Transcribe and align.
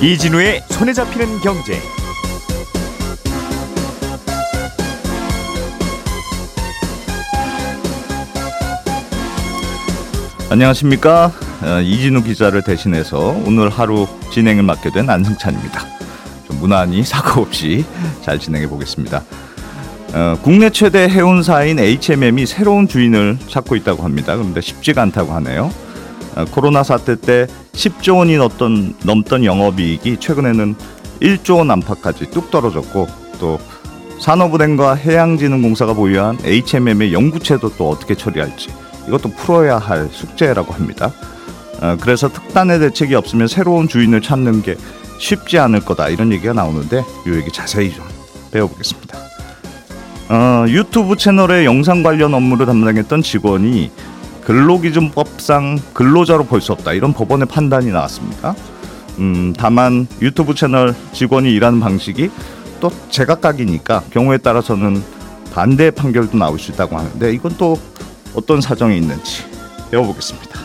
이진우의 0.00 0.62
손에 0.68 0.92
잡히는 0.92 1.40
경제. 1.40 1.80
안녕하십니까 10.50 11.32
어, 11.62 11.80
이진우 11.80 12.22
기자를 12.22 12.62
대신해서 12.62 13.36
오늘 13.44 13.70
하루 13.70 14.06
진행을 14.30 14.62
맡게 14.62 14.92
된 14.92 15.10
안승찬입니다. 15.10 15.80
좀 16.46 16.60
무난히 16.60 17.02
사고 17.02 17.40
없이 17.42 17.84
잘 18.22 18.38
진행해 18.38 18.68
보겠습니다. 18.68 19.24
어, 20.14 20.38
국내 20.42 20.70
최대 20.70 21.08
해운사인 21.08 21.80
HMM이 21.80 22.46
새로운 22.46 22.86
주인을 22.86 23.36
찾고 23.48 23.74
있다고 23.74 24.04
합니다. 24.04 24.36
그런데 24.36 24.60
쉽지가 24.60 25.02
않다고 25.02 25.32
하네요. 25.32 25.72
어, 26.38 26.44
코로나 26.44 26.84
사태 26.84 27.20
때 27.20 27.48
10조 27.72 28.18
원이 28.18 28.36
넘던, 28.36 28.94
넘던 29.02 29.44
영업이익이 29.44 30.18
최근에는 30.20 30.76
1조 31.20 31.58
원 31.58 31.70
안팎까지 31.72 32.30
뚝 32.30 32.52
떨어졌고 32.52 33.08
또 33.40 33.58
산업은행과 34.20 34.94
해양진흥공사가 34.94 35.94
보유한 35.94 36.38
HMM의 36.44 37.12
영구채도 37.12 37.70
또 37.76 37.90
어떻게 37.90 38.14
처리할지 38.14 38.68
이것도 39.08 39.30
풀어야 39.30 39.78
할 39.78 40.08
숙제라고 40.12 40.72
합니다. 40.72 41.12
어, 41.80 41.96
그래서 42.00 42.28
특단의 42.28 42.78
대책이 42.78 43.16
없으면 43.16 43.48
새로운 43.48 43.88
주인을 43.88 44.22
찾는 44.22 44.62
게 44.62 44.76
쉽지 45.18 45.58
않을 45.58 45.80
거다 45.80 46.08
이런 46.08 46.30
얘기가 46.32 46.52
나오는데 46.52 47.02
이 47.26 47.30
얘기 47.32 47.50
자세히 47.50 47.92
좀 47.92 48.04
배워보겠습니다. 48.52 49.18
어, 50.28 50.66
유튜브 50.68 51.16
채널의 51.16 51.64
영상 51.64 52.04
관련 52.04 52.32
업무를 52.32 52.66
담당했던 52.66 53.22
직원이 53.22 53.90
근로기준법상 54.48 55.78
근로자로 55.92 56.44
볼 56.44 56.62
수 56.62 56.72
없다 56.72 56.94
이런 56.94 57.12
법원의 57.12 57.48
판단이 57.48 57.90
나왔습니다. 57.92 58.54
음, 59.18 59.52
다만 59.56 60.06
유튜브 60.22 60.54
채널 60.54 60.94
직원이 61.12 61.52
일하는 61.52 61.80
방식이 61.80 62.30
또 62.80 62.90
제각각이니까 63.10 64.04
경우에 64.10 64.38
따라서는 64.38 65.02
반대 65.52 65.90
판결도 65.90 66.38
나올 66.38 66.58
수 66.58 66.72
있다고 66.72 66.96
하는데 66.96 67.30
이건 67.32 67.56
또 67.58 67.78
어떤 68.34 68.62
사정이 68.62 68.96
있는지 68.96 69.42
배워보겠습니다. 69.90 70.58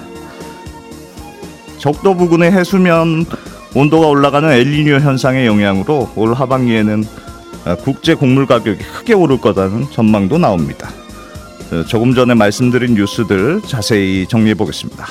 적도 1.77 2.15
부근의 2.15 2.53
해수면 2.53 3.25
온도가 3.75 4.07
올라가는 4.07 4.49
엘니뇨 4.49 4.99
현상의 4.99 5.45
영향으로 5.45 6.09
올 6.15 6.33
하반기에는 6.33 7.03
국제 7.83 8.13
곡물 8.13 8.45
가격이 8.45 8.81
크게 8.81 9.13
오를 9.13 9.41
거라는 9.41 9.91
전망도 9.91 10.37
나옵니다. 10.37 10.89
어, 11.73 11.83
조금 11.85 12.13
전에 12.13 12.35
말씀드린 12.35 12.93
뉴스들 12.93 13.61
자세히 13.65 14.27
정리해 14.27 14.53
보겠습니다. 14.53 15.05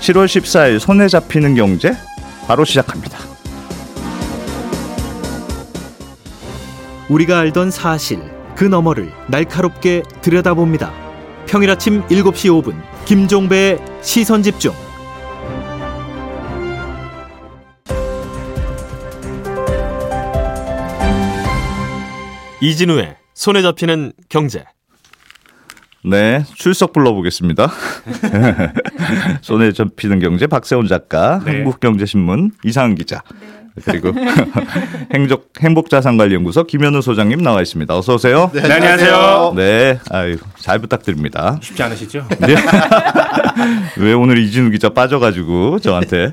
7월 0.00 0.26
14일 0.26 0.78
손에 0.78 1.08
잡히는 1.08 1.56
경제 1.56 1.92
바로 2.46 2.64
시작합니다. 2.64 3.18
우리가 7.08 7.40
알던 7.40 7.72
사실 7.72 8.20
그 8.54 8.64
너머를 8.64 9.10
날카롭게 9.28 10.04
들여다봅니다. 10.22 10.92
평일 11.46 11.70
아침 11.70 12.02
7시 12.06 12.62
5분 12.62 12.80
김종배의 13.04 13.78
시선 14.02 14.44
집중. 14.44 14.72
이진우의 22.60 23.16
손에 23.34 23.62
잡히는 23.62 24.12
경제. 24.28 24.64
네, 26.06 26.44
출석 26.54 26.92
불러보겠습니다. 26.92 27.68
손에 29.42 29.72
잡히는 29.72 30.20
경제 30.20 30.46
박세훈 30.46 30.86
작가, 30.86 31.40
네. 31.44 31.50
한국경제신문 31.56 32.52
이상은 32.64 32.94
기자, 32.94 33.22
그리고 33.84 34.12
행복 35.12 35.52
행복자산관리연구소 35.60 36.64
김현우 36.64 37.02
소장님 37.02 37.42
나와 37.42 37.60
있습니다. 37.60 37.96
어서 37.96 38.14
오세요. 38.14 38.52
네, 38.54 38.60
안녕하세요. 38.62 39.52
네, 39.56 39.98
아유 40.10 40.38
잘 40.60 40.78
부탁드립니다. 40.78 41.58
쉽지 41.60 41.82
않으시죠? 41.82 42.26
네. 42.38 42.54
왜 43.98 44.12
오늘 44.12 44.38
이진우 44.38 44.70
기자 44.70 44.90
빠져가지고 44.90 45.80
저한테. 45.80 46.32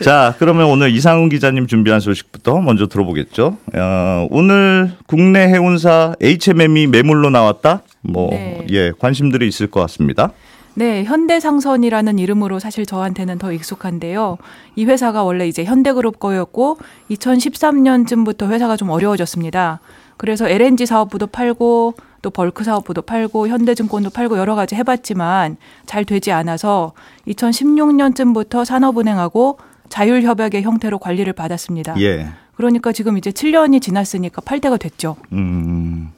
자, 0.00 0.34
그러면 0.38 0.66
오늘 0.66 0.90
이상훈 0.92 1.28
기자님 1.28 1.66
준비한 1.66 1.98
소식부터 1.98 2.60
먼저 2.60 2.86
들어보겠죠. 2.86 3.56
어, 3.74 4.28
오늘 4.30 4.92
국내 5.06 5.48
해운사 5.48 6.14
HMM이 6.20 6.86
매물로 6.86 7.30
나왔다. 7.30 7.82
뭐, 8.02 8.30
네. 8.30 8.66
예, 8.70 8.92
관심들이 8.98 9.48
있을 9.48 9.68
것 9.68 9.80
같습니다. 9.80 10.32
네, 10.74 11.04
현대상선이라는 11.04 12.18
이름으로 12.18 12.58
사실 12.58 12.86
저한테는 12.86 13.38
더 13.38 13.52
익숙한데요. 13.52 14.38
이 14.74 14.84
회사가 14.86 15.22
원래 15.22 15.46
이제 15.46 15.64
현대그룹 15.64 16.18
거였고 16.18 16.78
2013년쯤부터 17.10 18.48
회사가 18.48 18.76
좀 18.76 18.88
어려워졌습니다. 18.88 19.80
그래서 20.16 20.48
LNG 20.48 20.86
사업부도 20.86 21.26
팔고 21.26 21.94
또 22.22 22.30
벌크 22.30 22.64
사업부도 22.64 23.02
팔고 23.02 23.48
현대증권도 23.48 24.10
팔고 24.10 24.38
여러 24.38 24.54
가지 24.54 24.74
해봤지만 24.76 25.56
잘 25.84 26.04
되지 26.04 26.32
않아서 26.32 26.92
2016년쯤부터 27.26 28.64
산업은행하고 28.64 29.58
자율협약의 29.88 30.62
형태로 30.62 30.98
관리를 30.98 31.34
받았습니다. 31.34 32.00
예. 32.00 32.28
그러니까 32.54 32.92
지금 32.92 33.18
이제 33.18 33.30
7년이 33.30 33.82
지났으니까 33.82 34.40
팔 34.42 34.60
때가 34.60 34.76
됐죠. 34.76 35.16
음, 35.32 36.12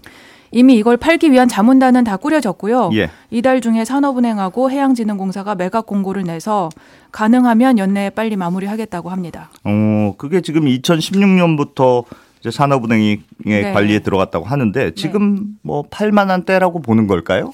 이미 0.54 0.76
이걸 0.76 0.96
팔기 0.96 1.32
위한 1.32 1.48
자문단은 1.48 2.04
다 2.04 2.16
꾸려졌고요. 2.16 2.90
예. 2.94 3.10
이달 3.30 3.60
중에 3.60 3.84
산업은행하고 3.84 4.70
해양진흥공사가 4.70 5.56
매각 5.56 5.84
공고를 5.84 6.22
내서 6.22 6.68
가능하면 7.10 7.78
연내에 7.78 8.10
빨리 8.10 8.36
마무리하겠다고 8.36 9.10
합니다. 9.10 9.50
어, 9.64 10.14
그게 10.16 10.40
지금 10.40 10.66
2016년부터 10.66 12.04
이제 12.38 12.52
산업은행이 12.52 13.20
네. 13.46 13.72
관리에 13.72 13.98
들어갔다고 13.98 14.44
하는데 14.44 14.92
지금 14.94 15.56
뭐 15.62 15.82
팔만한 15.90 16.44
때라고 16.44 16.80
보는 16.80 17.08
걸까요? 17.08 17.52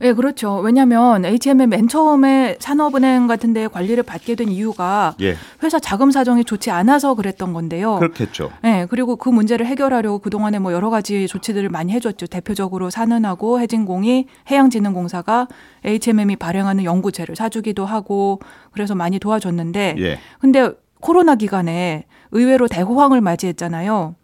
네, 0.00 0.12
그렇죠. 0.12 0.58
왜냐하면 0.58 1.24
HMM 1.24 1.70
맨 1.70 1.88
처음에 1.88 2.56
산업은행 2.60 3.26
같은 3.26 3.52
데 3.52 3.66
관리를 3.66 4.04
받게 4.04 4.36
된 4.36 4.48
이유가 4.48 5.14
예. 5.20 5.34
회사 5.62 5.78
자금 5.80 6.10
사정이 6.10 6.44
좋지 6.44 6.70
않아서 6.70 7.14
그랬던 7.14 7.52
건데요. 7.52 7.96
그렇겠죠. 7.96 8.52
네, 8.62 8.86
그리고 8.88 9.16
그 9.16 9.28
문제를 9.28 9.66
해결하려고 9.66 10.20
그동안에 10.20 10.60
뭐 10.60 10.72
여러 10.72 10.90
가지 10.90 11.26
조치들을 11.26 11.68
많이 11.68 11.92
해줬죠. 11.92 12.28
대표적으로 12.28 12.90
산은하고 12.90 13.60
해진공이 13.60 14.26
해양진흥공사가 14.50 15.48
HMM이 15.84 16.36
발행하는 16.36 16.84
연구체를 16.84 17.34
사주기도 17.34 17.84
하고 17.84 18.40
그래서 18.70 18.94
많이 18.94 19.18
도와줬는데 19.18 19.96
예. 19.98 20.18
근데 20.38 20.70
코로나 21.00 21.34
기간에 21.34 22.06
의외로 22.30 22.68
대호황을 22.68 23.20
맞이했잖아요. 23.20 24.14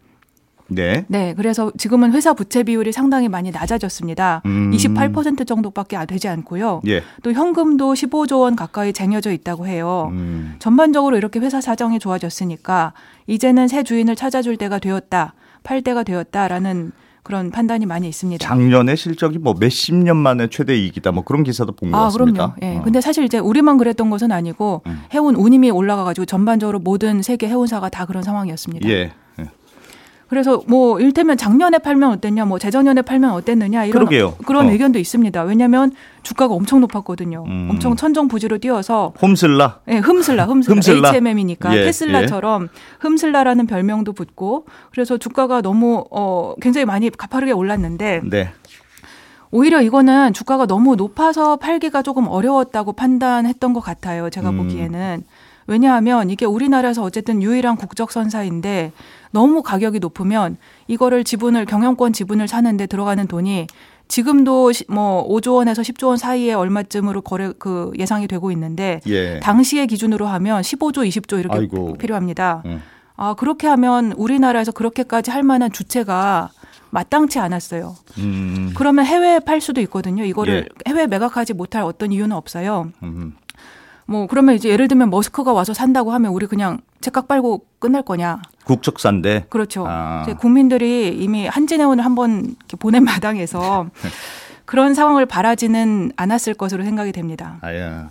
네. 0.67 1.05
네, 1.07 1.33
그래서 1.35 1.71
지금은 1.77 2.11
회사 2.13 2.33
부채 2.33 2.63
비율이 2.63 2.91
상당히 2.91 3.29
많이 3.29 3.51
낮아졌습니다. 3.51 4.41
음. 4.45 4.71
28% 4.71 5.47
정도밖에 5.47 5.95
안 5.95 6.07
되지 6.07 6.27
않고요. 6.27 6.81
예. 6.87 7.03
또 7.23 7.31
현금도 7.31 7.93
15조 7.93 8.41
원 8.41 8.55
가까이 8.55 8.93
쟁여져 8.93 9.31
있다고 9.31 9.67
해요. 9.67 10.09
음. 10.11 10.55
전반적으로 10.59 11.17
이렇게 11.17 11.39
회사 11.39 11.61
사정이 11.61 11.99
좋아졌으니까 11.99 12.93
이제는 13.27 13.67
새 13.67 13.83
주인을 13.83 14.15
찾아줄 14.15 14.57
때가 14.57 14.79
되었다, 14.79 15.33
팔 15.63 15.81
때가 15.81 16.03
되었다라는 16.03 16.91
그런 17.25 17.49
판단이 17.49 17.87
많이 17.87 18.07
있습니다. 18.07 18.45
작년에 18.45 18.95
실적이 18.95 19.39
뭐 19.39 19.55
몇십 19.59 19.95
년 19.95 20.15
만에 20.15 20.47
최대 20.51 20.77
이익이다 20.77 21.11
뭐 21.11 21.23
그런 21.23 21.43
기사도 21.43 21.71
본것 21.71 21.99
아, 21.99 22.03
같습니다. 22.03 22.53
그럼요. 22.53 22.73
예. 22.75 22.77
어. 22.77 22.83
근데 22.83 23.01
사실 23.01 23.23
이제 23.23 23.39
우리만 23.39 23.77
그랬던 23.77 24.11
것은 24.11 24.31
아니고 24.31 24.83
음. 24.85 25.01
해운 25.11 25.35
운임이 25.35 25.71
올라가 25.71 26.03
가지고 26.03 26.25
전반적으로 26.25 26.77
모든 26.77 27.23
세계 27.23 27.47
해운사가 27.47 27.89
다 27.89 28.05
그런 28.05 28.21
상황이었습니다. 28.21 28.87
예. 28.89 29.11
예. 30.25 30.29
그래서 30.29 30.61
뭐 30.67 30.99
일테면 30.99 31.37
작년에 31.37 31.77
팔면 31.77 32.11
어땠냐, 32.11 32.45
뭐 32.45 32.59
재작년에 32.59 33.01
팔면 33.03 33.31
어땠느냐 33.31 33.85
이런 33.85 34.05
그러게요. 34.05 34.35
그런 34.45 34.67
어. 34.67 34.71
의견도 34.71 34.99
있습니다. 34.99 35.43
왜냐하면 35.43 35.91
주가가 36.23 36.53
엄청 36.53 36.81
높았거든요. 36.81 37.43
음. 37.47 37.67
엄청 37.71 37.95
천정 37.95 38.27
부지로 38.27 38.57
뛰어서 38.57 39.13
홈슬라. 39.21 39.79
예, 39.87 39.97
흠슬라, 39.97 40.45
흠슬라, 40.45 40.75
흠슬라. 40.75 41.09
HMM이니까 41.09 41.77
예, 41.77 41.83
테슬라처럼 41.85 42.69
흠슬라라는 42.99 43.67
별명도 43.67 44.13
붙고 44.13 44.65
그래서 44.91 45.17
주가가 45.17 45.61
너무 45.61 46.05
어 46.09 46.55
굉장히 46.61 46.85
많이 46.85 47.09
가파르게 47.09 47.51
올랐는데 47.51 48.21
네. 48.23 48.51
오히려 49.51 49.81
이거는 49.81 50.33
주가가 50.33 50.65
너무 50.65 50.95
높아서 50.95 51.55
팔기가 51.57 52.01
조금 52.01 52.27
어려웠다고 52.27 52.93
판단했던 52.93 53.73
것 53.73 53.79
같아요. 53.79 54.29
제가 54.29 54.49
음. 54.49 54.57
보기에는. 54.57 55.23
왜냐하면 55.67 56.29
이게 56.29 56.45
우리나라에서 56.45 57.01
어쨌든 57.03 57.41
유일한 57.41 57.75
국적 57.75 58.11
선사인데 58.11 58.91
너무 59.31 59.63
가격이 59.63 59.99
높으면 59.99 60.57
이거를 60.87 61.23
지분을 61.23 61.65
경영권 61.65 62.13
지분을 62.13 62.47
사는데 62.47 62.85
들어가는 62.87 63.27
돈이 63.27 63.67
지금도 64.07 64.71
시- 64.71 64.85
뭐 64.87 65.27
5조 65.27 65.55
원에서 65.55 65.81
10조 65.81 66.07
원 66.09 66.17
사이에 66.17 66.53
얼마쯤으로 66.53 67.21
거래 67.21 67.51
그 67.57 67.91
예상이 67.97 68.27
되고 68.27 68.51
있는데 68.51 69.01
예. 69.07 69.39
당시의 69.39 69.87
기준으로 69.87 70.27
하면 70.27 70.61
15조, 70.61 70.97
20조 71.07 71.39
이렇게 71.39 71.57
아이고. 71.57 71.93
필요합니다. 71.93 72.61
음. 72.65 72.81
아, 73.17 73.33
그렇게 73.33 73.65
하면 73.67 74.11
우리나라에서 74.11 74.71
그렇게까지 74.71 75.31
할 75.31 75.41
만한 75.41 75.71
주체가 75.71 76.51
마땅치 76.91 77.39
않았어요. 77.39 77.95
음. 78.19 78.73
그러면 78.75 79.05
해외에 79.05 79.39
팔 79.39 79.59
수도 79.59 79.81
있거든요. 79.81 80.23
이거를 80.23 80.69
예. 80.87 80.89
해외 80.91 81.07
매각하지 81.07 81.53
못할 81.53 81.81
어떤 81.81 82.11
이유는 82.11 82.35
없어요. 82.35 82.91
음. 83.01 83.33
뭐 84.05 84.27
그러면 84.27 84.55
이제 84.55 84.69
예를 84.69 84.87
들면 84.87 85.09
머스크가 85.09 85.51
와서 85.53 85.73
산다고 85.73 86.11
하면 86.11 86.31
우리 86.31 86.45
그냥 86.45 86.79
제깍 87.01 87.27
빨고 87.27 87.65
끝날 87.79 88.03
거냐? 88.03 88.41
국적사인데. 88.65 89.45
그렇죠. 89.49 89.85
아. 89.87 90.25
국민들이 90.39 91.09
이미 91.09 91.47
한진해운을 91.47 92.03
한번 92.05 92.55
보낸 92.79 93.03
마당에서 93.05 93.89
그런 94.65 94.93
상황을 94.93 95.25
바라지는 95.25 96.11
않았을 96.15 96.53
것으로 96.53 96.83
생각이 96.83 97.11
됩니다. 97.11 97.57
아야. 97.61 98.09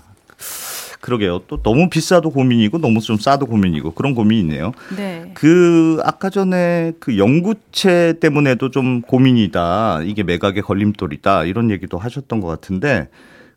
그러게요. 1.01 1.41
또 1.49 1.63
너무 1.63 1.91
비싸도 1.91 2.31
고민이고 2.31 2.79
너무 2.79 3.01
좀 3.01 3.19
싸도 3.19 3.47
고민이고 3.47 3.91
그런 3.93 4.15
고민이 4.15 4.41
있네요. 4.41 4.73
네. 4.97 5.31
그 5.35 6.01
아까 6.03 6.31
전에 6.31 6.93
그 6.99 7.19
연구체 7.19 8.15
때문에도 8.21 8.71
좀 8.71 9.03
고민이다. 9.03 10.01
이게 10.05 10.23
매각의 10.23 10.63
걸림돌이다. 10.63 11.45
이런 11.45 11.71
얘기도 11.71 11.99
하셨던 11.99 12.41
것 12.41 12.49
같은데 12.49 13.09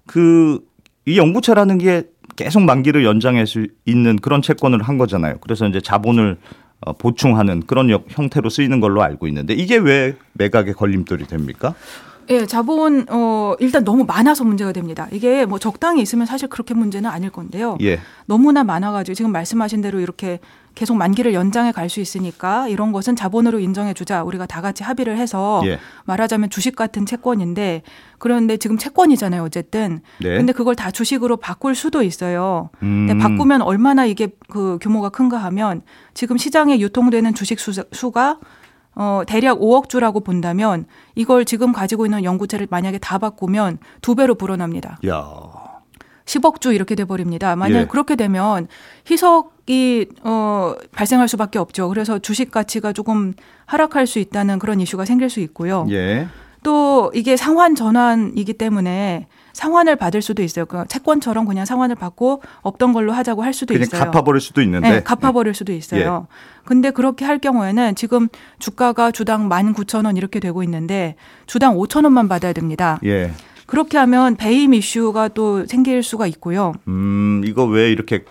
그 0.06 0.60
이 1.08 1.18
연구체라는 1.18 1.78
게 1.78 2.04
계속 2.38 2.62
만기를 2.64 3.04
연장할 3.04 3.46
수 3.48 3.68
있는 3.86 4.16
그런 4.16 4.42
채권을 4.42 4.82
한 4.84 4.98
거잖아요. 4.98 5.40
그래서 5.42 5.68
이제 5.68 5.82
자본을 5.82 6.38
어, 6.80 6.94
보충하는 6.94 7.64
그런 7.66 7.90
역- 7.90 8.06
형태로 8.08 8.50
쓰이는 8.50 8.80
걸로 8.80 9.02
알고 9.02 9.28
있는데 9.28 9.54
이게 9.56 9.78
왜 9.78 10.16
매각의 10.34 10.76
걸림돌이 10.76 11.26
됩니까? 11.26 11.74
예, 12.30 12.46
자본 12.46 13.06
어 13.10 13.56
일단 13.60 13.84
너무 13.84 14.04
많아서 14.06 14.44
문제가 14.44 14.72
됩니다. 14.74 15.08
이게 15.12 15.46
뭐 15.46 15.60
적당히 15.60 16.02
있으면 16.02 16.26
사실 16.26 16.48
그렇게 16.50 16.74
문제는 16.74 17.10
아닐 17.10 17.30
건데요. 17.30 17.78
예. 17.82 18.00
너무나 18.26 18.64
많아 18.64 18.92
가지고 18.92 19.16
지금 19.16 19.32
말씀하신 19.32 19.82
대로 19.82 20.00
이렇게 20.00 20.40
계속 20.76 20.96
만기를 20.96 21.34
연장해 21.34 21.72
갈 21.72 21.88
수 21.90 22.02
있으니까 22.02 22.68
이런 22.68 22.92
것은 22.92 23.16
자본으로 23.16 23.60
인정해 23.60 23.94
주자. 23.94 24.24
우리가 24.24 24.46
다 24.46 24.62
같이 24.62 24.84
합의를 24.84 25.18
해서 25.18 25.62
예. 25.66 25.80
말하자면 26.06 26.50
주식 26.50 26.76
같은 26.76 27.06
채권인데 27.06 27.82
그런데 28.18 28.58
지금 28.58 28.78
채권이잖아요. 28.78 29.42
어쨌든. 29.44 30.02
네. 30.20 30.36
근데 30.38 30.52
그걸 30.52 30.76
다 30.76 30.92
주식으로 30.92 31.38
바꿀 31.38 31.76
수도 31.76 32.04
있어요. 32.04 32.70
음. 32.84 33.08
근데 33.08 33.24
바꾸면 33.24 33.62
얼마나 33.62 34.06
이게 34.06 34.28
그 34.50 34.78
규모가 34.82 35.10
큰가 35.10 35.38
하면 35.38 35.82
지금 36.14 36.38
시장에 36.38 36.78
유통되는 36.80 37.34
주식 37.34 37.60
수, 37.60 37.72
수가 37.94 38.40
어, 39.00 39.22
대략 39.28 39.60
5억 39.60 39.90
주라고 39.90 40.22
본다면 40.22 40.86
이걸 41.14 41.46
지금 41.46 41.72
가지고 41.72 42.08
있는 42.08 42.24
연구체를 42.24 42.68
만약에 42.70 42.98
다 42.98 43.20
바꾸면 43.20 43.78
두 44.02 44.16
배로 44.16 44.34
불어납니다. 44.34 44.98
야. 45.08 45.24
10억 46.26 46.60
주 46.60 46.74
이렇게 46.74 46.96
돼 46.96 47.06
버립니다. 47.06 47.56
만약 47.56 47.82
예. 47.82 47.86
그렇게 47.86 48.16
되면 48.16 48.68
희석이 49.10 50.08
어 50.24 50.74
발생할 50.94 51.28
수밖에 51.30 51.60
없죠. 51.60 51.88
그래서 51.88 52.20
주식 52.20 52.52
가치가 52.52 52.92
조금 52.92 53.34
하락할 53.66 54.08
수 54.08 54.20
있다는 54.20 54.60
그런 54.60 54.82
이슈가 54.82 55.06
생길 55.06 55.30
수 55.30 55.40
있고요. 55.42 55.86
예. 55.92 56.28
또 56.64 57.12
이게 57.14 57.38
상환 57.38 57.76
전환이기 57.76 58.54
때문에 58.54 59.28
상환을 59.58 59.96
받을 59.96 60.22
수도 60.22 60.44
있어요. 60.44 60.68
그 60.68 60.84
채권처럼 60.88 61.46
그냥 61.46 61.66
상환을 61.66 61.96
받고 61.96 62.44
없던 62.62 62.94
걸로 62.94 63.12
하자고 63.12 63.42
할 63.44 63.54
수도 63.56 63.74
있어요. 63.74 64.04
갚아버릴 64.06 64.40
수도 64.40 64.62
있는데. 64.62 64.88
네, 64.90 65.04
갚아버릴 65.04 65.56
수도 65.56 65.74
있어요. 65.74 66.28
근데 66.64 66.92
그렇게 66.92 67.26
할 67.26 67.40
경우에는 67.40 67.96
지금 67.96 68.28
주가가 68.60 69.10
주당 69.12 69.50
19,000원 69.50 70.16
이렇게 70.16 70.40
되고 70.40 70.62
있는데 70.62 71.16
주당 71.48 71.76
5,000원만 71.76 72.30
받아야 72.30 72.54
됩니다. 72.54 73.00
예. 73.04 73.32
그렇게 73.66 73.98
하면 73.98 74.36
배임 74.36 74.76
이슈가 74.76 75.30
또 75.30 75.66
생길 75.66 76.04
수가 76.04 76.28
있고요. 76.28 76.74
음, 76.88 77.42
이거 77.44 77.66
왜 77.66 77.92
이렇게 77.92 78.26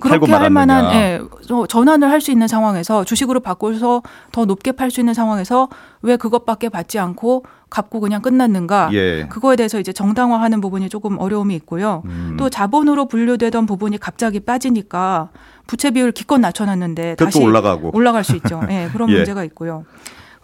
그렇게 0.00 0.32
할. 0.32 0.50
만한 0.50 0.92
예, 0.94 1.20
저- 1.46 1.66
전환을 1.68 2.10
할 2.10 2.20
수 2.20 2.32
있는 2.32 2.48
상황에서 2.48 3.04
주식으로 3.04 3.40
바꿔서 3.40 4.02
더 4.32 4.44
높게 4.44 4.72
팔 4.72 4.90
수 4.90 5.00
있는 5.00 5.14
상황에서 5.14 5.68
왜 6.02 6.16
그것밖에 6.16 6.68
받지 6.70 6.98
않고 6.98 7.44
갚고 7.74 7.98
그냥 7.98 8.22
끝났는가? 8.22 8.90
예. 8.92 9.26
그거에 9.28 9.56
대해서 9.56 9.80
이제 9.80 9.92
정당화하는 9.92 10.60
부분이 10.60 10.88
조금 10.88 11.18
어려움이 11.18 11.56
있고요. 11.56 12.02
음. 12.04 12.36
또 12.38 12.48
자본으로 12.48 13.06
분류되던 13.06 13.66
부분이 13.66 13.98
갑자기 13.98 14.38
빠지니까 14.38 15.30
부채 15.66 15.90
비율 15.90 16.12
기껏 16.12 16.38
낮춰놨는데 16.38 17.16
다시 17.16 17.42
올라가고. 17.42 17.90
올라갈 17.92 18.22
수 18.22 18.36
있죠. 18.36 18.60
예, 18.70 18.88
그런 18.92 19.10
예. 19.10 19.16
문제가 19.16 19.42
있고요. 19.42 19.84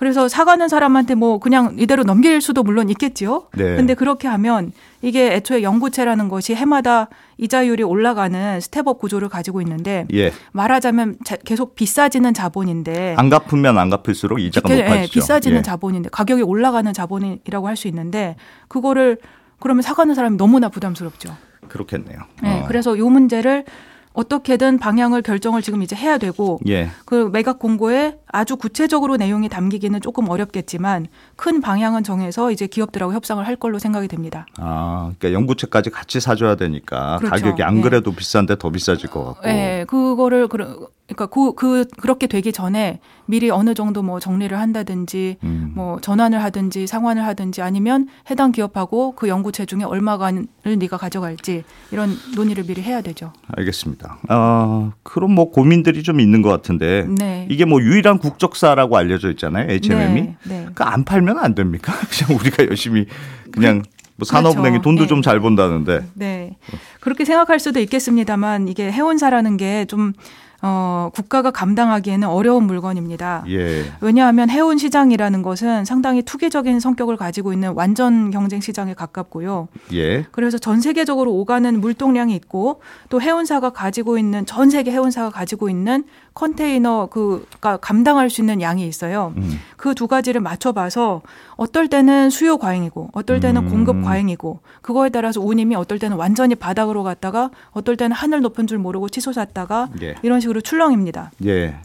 그래서 0.00 0.28
사가는 0.28 0.66
사람한테 0.68 1.14
뭐 1.14 1.38
그냥 1.38 1.76
이대로 1.78 2.04
넘길 2.04 2.40
수도 2.40 2.62
물론 2.62 2.88
있겠지요. 2.88 3.48
네. 3.54 3.76
근데 3.76 3.92
그렇게 3.92 4.28
하면 4.28 4.72
이게 5.02 5.34
애초에 5.34 5.62
영구채라는 5.62 6.30
것이 6.30 6.54
해마다 6.54 7.08
이자율이 7.36 7.82
올라가는 7.82 8.58
step-up 8.60 8.98
구조를 8.98 9.28
가지고 9.28 9.60
있는데 9.60 10.06
예. 10.14 10.32
말하자면 10.52 11.18
자- 11.22 11.36
계속 11.44 11.74
비싸지는 11.74 12.32
자본인데 12.32 13.16
안 13.18 13.28
갚으면 13.28 13.76
안 13.76 13.90
갚을수록 13.90 14.40
이자가 14.40 14.74
예, 14.74 14.84
높아지죠. 14.84 15.12
비싸지는 15.12 15.58
예. 15.58 15.62
자본인데 15.62 16.08
가격이 16.10 16.42
올라가는 16.42 16.90
자본이라고 16.90 17.68
할 17.68 17.76
수 17.76 17.86
있는데 17.88 18.36
그거를 18.68 19.18
그러면 19.58 19.82
사가는 19.82 20.14
사람이 20.14 20.38
너무나 20.38 20.70
부담스럽죠. 20.70 21.36
그렇겠네요. 21.68 22.20
네, 22.42 22.62
어. 22.62 22.64
그래서 22.66 22.96
이 22.96 23.00
문제를 23.02 23.64
어떻게든 24.12 24.78
방향을 24.78 25.22
결정을 25.22 25.62
지금 25.62 25.82
이제 25.82 25.94
해야 25.94 26.18
되고 26.18 26.58
예. 26.66 26.90
그 27.04 27.30
매각 27.32 27.58
공고에 27.58 28.18
아주 28.26 28.56
구체적으로 28.56 29.16
내용이 29.16 29.48
담기기는 29.48 30.00
조금 30.00 30.28
어렵겠지만 30.28 31.06
큰 31.36 31.60
방향은 31.60 32.02
정해서 32.02 32.50
이제 32.50 32.66
기업들하고 32.66 33.12
협상을 33.12 33.46
할 33.46 33.56
걸로 33.56 33.78
생각이 33.78 34.08
됩니다. 34.08 34.46
아, 34.58 35.12
그러니까 35.18 35.32
연구체까지 35.38 35.90
같이 35.90 36.18
사줘야 36.20 36.56
되니까 36.56 37.18
그렇죠. 37.18 37.30
가격이 37.34 37.62
안 37.62 37.78
예. 37.78 37.80
그래도 37.82 38.12
비싼데 38.12 38.56
더 38.58 38.70
비싸질 38.70 39.10
것 39.10 39.24
같고. 39.24 39.46
네, 39.46 39.84
그거를 39.86 40.48
그러- 40.48 40.88
그러니까 41.14 41.26
그, 41.26 41.54
그 41.54 41.84
그렇게 42.00 42.26
되기 42.26 42.52
전에 42.52 43.00
미리 43.26 43.50
어느 43.50 43.74
정도 43.74 44.02
뭐 44.02 44.20
정리를 44.20 44.58
한다든지 44.58 45.36
음. 45.42 45.72
뭐 45.74 46.00
전환을 46.00 46.42
하든지 46.42 46.86
상환을 46.86 47.24
하든지 47.26 47.62
아니면 47.62 48.08
해당 48.30 48.52
기업하고 48.52 49.14
그 49.16 49.28
연구체 49.28 49.66
중에 49.66 49.82
얼마간을 49.82 50.46
네가 50.64 50.96
가져갈지 50.96 51.64
이런 51.90 52.16
논의를 52.36 52.64
미리 52.64 52.82
해야 52.82 53.00
되죠. 53.00 53.32
알겠습니다. 53.56 54.18
아, 54.28 54.92
그럼 55.02 55.34
뭐 55.34 55.50
고민들이 55.50 56.02
좀 56.02 56.20
있는 56.20 56.42
것 56.42 56.48
같은데 56.48 57.06
네. 57.18 57.46
이게 57.50 57.64
뭐 57.64 57.80
유일한 57.80 58.18
국적사라고 58.18 58.96
알려져 58.96 59.30
있잖아요. 59.30 59.66
HMM이. 59.68 60.20
네, 60.22 60.36
네. 60.44 60.66
그안 60.74 61.04
팔면 61.04 61.38
안 61.38 61.54
됩니까? 61.54 61.92
그냥 62.10 62.38
우리가 62.40 62.66
열심히 62.66 63.06
그냥 63.50 63.82
뭐 64.16 64.26
산업은행이 64.26 64.78
그렇죠. 64.78 64.82
돈도 64.82 65.02
네. 65.02 65.08
좀잘 65.08 65.40
번다는데. 65.40 66.04
네. 66.14 66.56
그렇게 67.00 67.24
생각할 67.24 67.58
수도 67.58 67.80
있겠습니다만 67.80 68.68
이게 68.68 68.92
해운사라는 68.92 69.56
게 69.56 69.86
좀 69.88 70.12
어, 70.62 71.10
국가가 71.14 71.50
감당하기에는 71.50 72.28
어려운 72.28 72.64
물건입니다. 72.64 73.44
예. 73.48 73.84
왜냐하면 74.00 74.50
해운 74.50 74.76
시장이라는 74.76 75.42
것은 75.42 75.84
상당히 75.84 76.22
투기적인 76.22 76.80
성격을 76.80 77.16
가지고 77.16 77.52
있는 77.52 77.72
완전 77.72 78.30
경쟁 78.30 78.60
시장에 78.60 78.94
가깝고요. 78.94 79.68
예. 79.94 80.26
그래서 80.30 80.58
전 80.58 80.80
세계적으로 80.80 81.32
오가는 81.32 81.80
물동량이 81.80 82.34
있고 82.36 82.82
또 83.08 83.22
해운사가 83.22 83.70
가지고 83.70 84.18
있는 84.18 84.44
전 84.44 84.70
세계 84.70 84.90
해운사가 84.90 85.30
가지고 85.30 85.70
있는 85.70 86.04
컨테이너 86.34 87.06
그가 87.06 87.76
감당할 87.78 88.30
수 88.30 88.40
있는 88.40 88.60
양이 88.62 88.86
있어요. 88.86 89.32
음. 89.36 89.58
그두 89.76 90.06
가지를 90.06 90.40
맞춰봐서 90.40 91.22
어떨 91.56 91.88
때는 91.88 92.30
수요 92.30 92.56
과잉이고 92.58 93.10
어떨 93.12 93.40
때는 93.40 93.64
음. 93.66 93.70
공급 93.70 94.02
과잉이고 94.04 94.60
그거에 94.82 95.08
따라서 95.10 95.40
운임이 95.40 95.74
어떨 95.74 95.98
때는 95.98 96.16
완전히 96.16 96.54
바닥으로 96.54 97.02
갔다가 97.02 97.50
어떨 97.72 97.96
때는 97.96 98.14
하늘 98.14 98.40
높은 98.40 98.66
줄 98.66 98.78
모르고 98.78 99.08
치솟 99.08 99.36
았다가 99.36 99.88
예. 100.02 100.14
이런 100.22 100.40
식으로 100.40 100.60
출렁입니다. 100.60 101.32
예. 101.44 101.76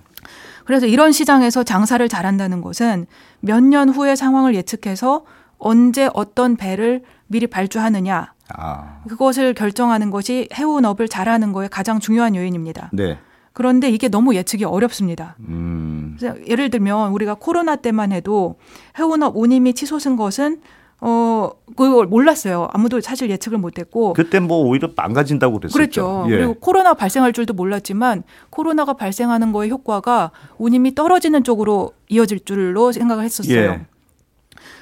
그래서 0.65 0.85
이런 0.87 1.11
시장에서 1.11 1.63
장사를 1.63 2.07
잘한다는 2.07 2.61
것은 2.61 3.05
몇 3.39 3.61
년 3.61 3.89
후의 3.89 4.15
상황을 4.17 4.55
예측해서 4.55 5.23
언제 5.57 6.09
어떤 6.13 6.55
배를 6.55 7.03
미리 7.27 7.47
발주하느냐 7.47 8.33
아. 8.55 8.99
그것을 9.07 9.53
결정하는 9.53 10.11
것이 10.11 10.47
해운업을 10.53 11.07
잘하는 11.07 11.51
거에 11.53 11.67
가장 11.67 11.99
중요한 11.99 12.35
요인입니다. 12.35 12.89
네. 12.93 13.17
그런데 13.55 13.89
이게 13.89 14.09
너무 14.09 14.35
예측이 14.35 14.65
어렵습니다. 14.65 15.37
음. 15.39 16.17
예를 16.45 16.69
들면 16.69 17.13
우리가 17.13 17.35
코로나 17.35 17.77
때만 17.77 18.11
해도 18.11 18.57
해운업 18.99 19.37
운임이 19.37 19.73
치솟은 19.73 20.17
것은 20.17 20.59
어 20.99 21.51
그걸 21.77 22.05
몰랐어요. 22.05 22.67
아무도 22.73 22.99
사실 22.99 23.29
예측을 23.29 23.57
못했고 23.57 24.11
그때 24.11 24.41
뭐 24.41 24.57
오히려 24.57 24.89
망가진다고 24.93 25.59
그랬었죠. 25.59 25.73
그랬죠. 25.73 26.25
예. 26.27 26.37
그리고 26.37 26.53
코로나 26.55 26.93
발생할 26.93 27.31
줄도 27.31 27.53
몰랐지만 27.53 28.23
코로나가 28.49 28.91
발생하는 28.91 29.53
거의 29.53 29.71
효과가 29.71 30.31
운임이 30.57 30.93
떨어지는 30.93 31.45
쪽으로 31.45 31.93
이어질 32.09 32.41
줄로 32.43 32.91
생각을 32.91 33.23
했었어요. 33.23 33.57
예. 33.57 33.85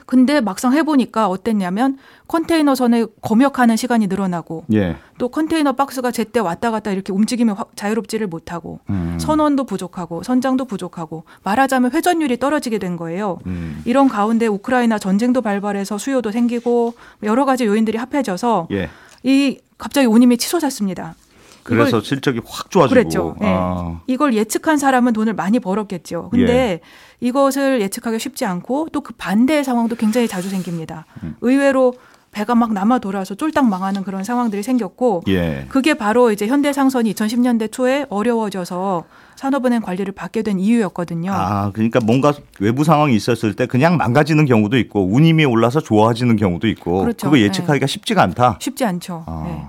근데 0.06 0.42
막상 0.42 0.74
해보니까 0.74 1.28
어땠냐면 1.30 1.98
컨테이너 2.28 2.76
선에 2.76 3.06
검역하는 3.22 3.76
시간이 3.76 4.08
늘어나고 4.08 4.66
예. 4.74 4.98
또 5.18 5.30
컨테이너 5.30 5.74
박스가 5.74 6.12
제때 6.12 6.40
왔다 6.40 6.72
갔다 6.72 6.92
이렇게 6.92 7.14
움직이면 7.14 7.56
확- 7.56 7.72
자유롭지를 7.76 8.28
못하고 8.28 8.80
음. 8.90 9.18
선원도 9.20 9.66
부족하고 9.66 10.24
선장도 10.24 10.66
부족하고 10.66 11.24
말하자면 11.44 11.92
회전율이 11.92 12.38
떨어지게 12.40 12.78
된 12.80 12.98
거예요. 12.98 13.40
음. 13.46 13.82
이런 13.86 14.08
가운데 14.10 14.48
우크라이나 14.48 15.00
전쟁도 15.00 15.42
발발해서 15.42 15.98
수요도 15.98 16.32
생기고 16.32 16.94
여러 17.24 17.46
가지 17.46 17.66
요인들이 17.66 17.98
합해져서 17.98 18.68
예. 18.72 18.90
이 19.24 19.60
갑자기 19.78 20.08
운임이 20.08 20.38
치솟았습니다. 20.38 21.16
그래서 21.64 22.02
실적이 22.02 22.42
확 22.46 22.70
좋아지고. 22.70 22.94
그랬죠. 22.94 23.36
예. 23.42 23.46
아. 23.48 24.00
이걸 24.08 24.34
예측한 24.34 24.78
사람은 24.78 25.14
돈을 25.14 25.34
많이 25.34 25.60
벌었겠죠. 25.60 26.30
근데 26.32 26.54
예. 26.54 26.80
이것을 27.22 27.82
예측하기 27.82 28.20
쉽지 28.20 28.46
않고 28.46 28.90
또 28.92 29.02
그 29.04 29.14
반대의 29.18 29.64
상황도 29.66 29.96
굉장히 29.98 30.28
자주 30.30 30.50
생깁니다. 30.50 31.06
음. 31.24 31.36
의외로 31.42 31.94
배가 32.32 32.56
막 32.56 32.74
남아 32.74 32.98
돌아서 33.00 33.36
쫄딱 33.36 33.68
망하는 33.68 34.04
그런 34.04 34.24
상황들이 34.24 34.64
생겼고 34.64 35.24
예. 35.28 35.66
그게 35.70 35.94
바로 35.94 36.32
이제 36.32 36.48
현대상선이 36.48 37.14
2010년대 37.14 37.72
초에 37.72 38.06
어려워져서 38.10 39.04
산업은행 39.36 39.82
관리를 39.82 40.14
받게 40.14 40.42
된 40.42 40.58
이유였거든요. 40.60 41.32
아, 41.32 41.72
그러니까 41.74 42.00
뭔가 42.00 42.34
외부 42.60 42.84
상황이 42.84 43.16
있었을 43.16 43.56
때 43.56 43.68
그냥 43.68 43.98
망가지는 43.98 44.46
경우도 44.46 44.78
있고 44.80 45.06
운임이 45.14 45.46
올라서 45.46 45.82
좋아지는 45.82 46.36
경우도 46.38 46.68
있고 46.70 47.02
그렇죠. 47.02 47.28
그거 47.30 47.40
예측하기가 47.40 47.86
쉽지가 47.86 48.24
않다. 48.24 48.58
쉽지 48.60 48.84
않죠. 48.86 49.24
아. 49.28 49.44
네. 49.46 49.68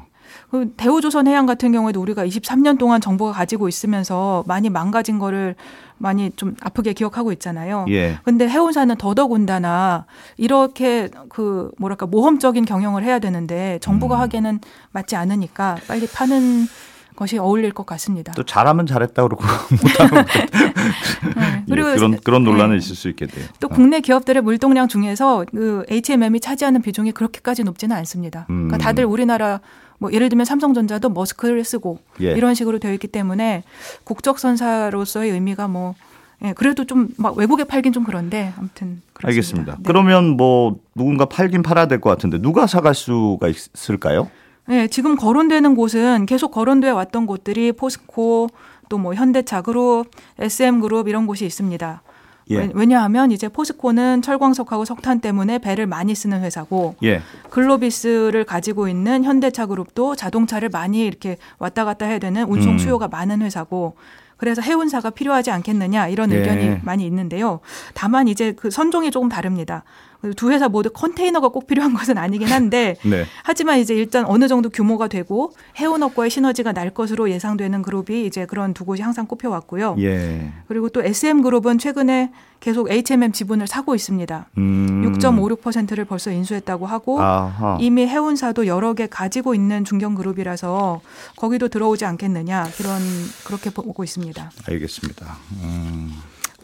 그 0.54 0.70
대우조선 0.76 1.26
해양 1.26 1.46
같은 1.46 1.72
경우에도 1.72 2.00
우리가 2.00 2.24
23년 2.24 2.78
동안 2.78 3.00
정부가 3.00 3.32
가지고 3.32 3.66
있으면서 3.66 4.44
많이 4.46 4.70
망가진 4.70 5.18
거를 5.18 5.56
많이 5.98 6.30
좀 6.36 6.54
아프게 6.60 6.92
기억하고 6.92 7.32
있잖아요. 7.32 7.86
예. 7.88 8.20
근데 8.22 8.48
해운사는 8.48 8.94
더더군다나 8.96 10.06
이렇게 10.36 11.10
그 11.28 11.72
뭐랄까 11.76 12.06
모험적인 12.06 12.66
경영을 12.66 13.02
해야 13.02 13.18
되는데 13.18 13.80
정부가 13.82 14.14
음. 14.14 14.20
하기에는 14.20 14.60
맞지 14.92 15.16
않으니까 15.16 15.78
빨리 15.88 16.06
파는 16.06 16.68
것이 17.16 17.36
어울릴 17.36 17.72
것 17.72 17.84
같습니다. 17.84 18.32
또 18.34 18.44
잘하면 18.44 18.86
잘했다 18.86 19.24
그러고 19.24 19.42
못하면 19.82 20.24
네. 21.34 21.64
예, 21.68 21.74
그런 21.74 22.16
그런 22.20 22.44
논란은 22.44 22.76
네. 22.76 22.76
있을 22.76 22.94
수 22.94 23.08
있겠네요. 23.08 23.48
또 23.58 23.68
국내 23.68 24.00
기업들의 24.00 24.40
물동량 24.40 24.86
중에서 24.86 25.44
그 25.50 25.84
HMM이 25.88 26.38
차지하는 26.38 26.80
비중이 26.80 27.10
그렇게까지 27.10 27.64
높지는 27.64 27.96
않습니다. 27.96 28.46
음. 28.50 28.68
그러니까 28.68 28.78
다들 28.78 29.04
우리나라 29.04 29.60
뭐 30.04 30.12
예를 30.12 30.28
들면 30.28 30.44
삼성전자도 30.44 31.08
머스크를 31.08 31.64
쓰고 31.64 31.98
예. 32.20 32.32
이런 32.32 32.54
식으로 32.54 32.78
되어 32.78 32.92
있기 32.92 33.08
때문에 33.08 33.62
국적 34.04 34.38
선사로서의 34.38 35.30
의미가 35.30 35.66
뭐 35.66 35.94
예, 36.42 36.52
그래도 36.52 36.84
좀 36.84 37.08
막 37.16 37.38
외국에 37.38 37.64
팔긴 37.64 37.94
좀 37.94 38.04
그런데 38.04 38.52
아무튼 38.58 39.00
그렇습니다. 39.14 39.28
알겠습니다. 39.28 39.72
네. 39.76 39.82
그러면 39.86 40.36
뭐 40.36 40.78
누군가 40.94 41.24
팔긴 41.24 41.62
팔아야 41.62 41.86
될 41.86 42.00
것 42.02 42.10
같은데 42.10 42.36
누가 42.38 42.66
사갈 42.66 42.94
수가 42.94 43.48
있을까요? 43.48 44.28
네, 44.66 44.88
지금 44.88 45.16
거론되는 45.16 45.74
곳은 45.74 46.26
계속 46.26 46.50
거론돼 46.50 46.90
왔던 46.90 47.24
곳들이 47.26 47.72
포스코 47.72 48.48
또 48.90 48.98
뭐 48.98 49.14
현대차 49.14 49.62
그룹, 49.62 50.04
SM그룹 50.38 51.08
이런 51.08 51.26
곳이 51.26 51.46
있습니다. 51.46 52.02
예. 52.50 52.58
왜- 52.58 52.70
왜냐하면 52.74 53.30
이제 53.30 53.48
포스코는 53.48 54.22
철광석하고 54.22 54.84
석탄 54.84 55.20
때문에 55.20 55.58
배를 55.58 55.86
많이 55.86 56.14
쓰는 56.14 56.42
회사고 56.42 56.94
예. 57.02 57.22
글로비스를 57.50 58.44
가지고 58.44 58.88
있는 58.88 59.24
현대차 59.24 59.66
그룹도 59.66 60.16
자동차를 60.16 60.68
많이 60.68 61.04
이렇게 61.06 61.38
왔다 61.58 61.84
갔다 61.84 62.06
해야 62.06 62.18
되는 62.18 62.44
운송 62.44 62.72
음. 62.74 62.78
수요가 62.78 63.08
많은 63.08 63.40
회사고 63.42 63.96
그래서 64.36 64.60
해운사가 64.60 65.10
필요하지 65.10 65.50
않겠느냐 65.52 66.08
이런 66.08 66.30
예. 66.32 66.36
의견이 66.38 66.78
많이 66.82 67.06
있는데요. 67.06 67.60
다만 67.94 68.28
이제 68.28 68.52
그 68.52 68.70
선종이 68.70 69.10
조금 69.10 69.28
다릅니다. 69.28 69.84
두 70.32 70.50
회사 70.50 70.68
모두 70.68 70.90
컨테이너가 70.90 71.48
꼭 71.48 71.66
필요한 71.66 71.94
것은 71.94 72.18
아니긴 72.18 72.48
한데 72.48 72.96
네. 73.04 73.24
하지만 73.42 73.78
이제 73.78 73.94
일단 73.94 74.24
어느 74.26 74.48
정도 74.48 74.70
규모가 74.70 75.08
되고 75.08 75.52
해운업과의 75.76 76.30
시너지가 76.30 76.72
날 76.72 76.90
것으로 76.90 77.30
예상되는 77.30 77.82
그룹이 77.82 78.26
이제 78.26 78.46
그런 78.46 78.74
두 78.74 78.84
곳이 78.84 79.02
항상 79.02 79.26
꼽혀왔고요. 79.26 79.96
예. 80.00 80.52
그리고 80.68 80.88
또 80.88 81.02
SM 81.02 81.42
그룹은 81.42 81.78
최근에 81.78 82.30
계속 82.60 82.90
HMM 82.90 83.32
지분을 83.32 83.66
사고 83.66 83.94
있습니다. 83.94 84.48
음. 84.56 85.12
6.56%를 85.18 86.06
벌써 86.06 86.30
인수했다고 86.30 86.86
하고 86.86 87.20
아하. 87.20 87.76
이미 87.78 88.06
해운사도 88.06 88.66
여러 88.66 88.94
개 88.94 89.06
가지고 89.06 89.54
있는 89.54 89.84
중견 89.84 90.14
그룹이라서 90.14 91.02
거기도 91.36 91.68
들어오지 91.68 92.06
않겠느냐 92.06 92.64
그런 92.78 93.00
그렇게 93.44 93.68
보고 93.68 94.02
있습니다. 94.02 94.50
알겠습니다. 94.66 95.36
음, 95.62 96.12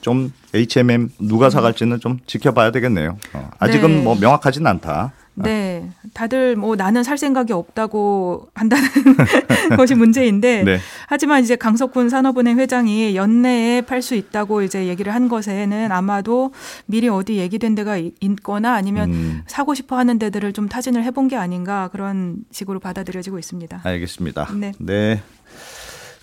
좀 0.00 0.33
H&M 0.54 1.11
누가 1.21 1.50
사갈지는 1.50 2.00
좀 2.00 2.19
지켜봐야 2.26 2.71
되겠네요. 2.73 3.16
어, 3.35 3.50
아직은 3.59 3.88
네. 3.97 4.02
뭐 4.02 4.14
명확하진 4.19 4.66
않다. 4.66 5.12
네, 5.35 5.88
다들 6.12 6.54
뭐 6.57 6.76
나는 6.76 7.02
살 7.02 7.16
생각이 7.16 7.52
없다고 7.54 8.49
한다는 8.54 8.85
것이 9.78 9.95
문제인데 9.95 10.64
네. 10.64 10.78
하지만 11.07 11.42
이제 11.42 11.57
강석훈 11.57 12.11
산업은행 12.11 12.59
회장이 12.59 13.16
연내에 13.16 13.80
팔 13.83 14.02
수 14.02 14.14
있다고 14.16 14.61
이제 14.62 14.87
얘기를 14.88 15.14
한 15.14 15.28
것에는 15.28 15.92
아마도 15.92 16.52
미리 16.85 17.09
어디 17.09 17.37
얘기된 17.38 17.75
데가 17.75 17.97
이- 17.97 18.12
있거나 18.21 18.75
아니면 18.75 19.12
음, 19.12 19.42
사고 19.47 19.73
싶어 19.75 19.97
하는 19.97 20.19
데들을 20.19 20.52
좀 20.52 20.69
타진을 20.69 21.04
해본 21.04 21.28
게 21.28 21.37
아닌가 21.37 21.88
그런 21.88 22.38
식으로 22.50 22.78
받아들여지고 22.80 23.38
있습니다. 23.38 23.80
알겠습니다. 23.85 24.49
네. 24.78 25.23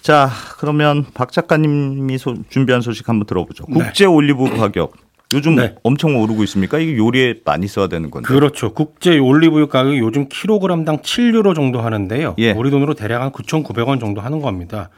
자, 0.08 0.30
그러면 0.58 1.06
박 1.14 1.34
작가님이 1.34 2.18
소- 2.18 2.38
준비한 2.48 2.80
소식 2.80 3.10
한번 3.10 3.26
들어보죠. 3.28 3.66
네. 3.68 3.74
국제 3.84 4.06
올리브 4.06 4.56
가격 4.56 4.94
요즘 5.34 5.56
네. 5.56 5.76
엄청 5.84 6.16
오르고 6.16 6.44
있습니까? 6.46 6.78
이게 6.80 6.96
요리에 6.96 7.42
많이 7.44 7.68
써야 7.68 7.88
되는 7.88 8.10
건데. 8.10 8.26
그렇죠. 8.26 8.72
국제 8.74 9.18
올리브유 9.20 9.68
가격이 9.68 9.98
요즘 10.00 10.30
킬로그램당 10.30 11.00
7유로 11.00 11.54
정도 11.56 11.82
하는데요. 11.82 12.36
예. 12.38 12.52
우리 12.54 12.72
돈으로 12.72 12.94
대략 12.94 13.22
한 13.22 13.32
9,900원 13.34 14.00
정도 14.00 14.22
하는 14.22 14.40
겁니다. 14.40 14.92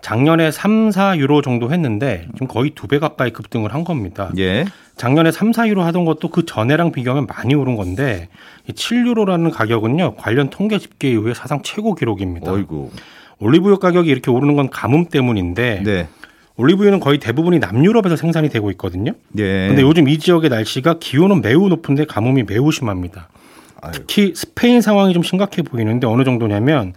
작년에 0.00 0.52
3, 0.52 0.90
4유로 0.90 1.42
정도 1.42 1.72
했는데 1.72 2.28
지금 2.34 2.46
거의 2.46 2.70
두 2.70 2.86
배 2.86 3.00
가까이 3.00 3.30
급등을 3.32 3.74
한 3.74 3.82
겁니다. 3.82 4.30
예. 4.38 4.64
작년에 4.96 5.32
3, 5.32 5.50
4유로 5.50 5.80
하던 5.80 6.04
것도 6.04 6.28
그 6.28 6.44
전에랑 6.46 6.92
비교하면 6.92 7.26
많이 7.26 7.56
오른 7.56 7.74
건데 7.74 8.28
이 8.68 8.72
7유로라는 8.72 9.50
가격은요. 9.50 10.14
관련 10.14 10.50
통계 10.50 10.78
집계 10.78 11.10
이후에 11.10 11.34
사상 11.34 11.62
최고 11.64 11.96
기록입니다. 11.96 12.52
어이구. 12.52 12.90
올리브유 13.42 13.78
가격이 13.78 14.08
이렇게 14.08 14.30
오르는 14.30 14.54
건 14.54 14.70
가뭄 14.70 15.06
때문인데 15.06 15.82
네. 15.84 16.08
올리브유는 16.56 17.00
거의 17.00 17.18
대부분이 17.18 17.58
남유럽에서 17.58 18.14
생산이 18.14 18.48
되고 18.50 18.70
있거든요. 18.72 19.12
예. 19.38 19.66
근데 19.68 19.82
요즘 19.82 20.08
이 20.08 20.18
지역의 20.18 20.48
날씨가 20.48 20.98
기온은 21.00 21.40
매우 21.40 21.68
높은데 21.68 22.04
가뭄이 22.04 22.44
매우 22.44 22.70
심합니다. 22.70 23.28
아유. 23.80 23.92
특히 23.92 24.32
스페인 24.36 24.80
상황이 24.80 25.12
좀 25.12 25.24
심각해 25.24 25.62
보이는데 25.62 26.06
어느 26.06 26.22
정도냐면 26.22 26.92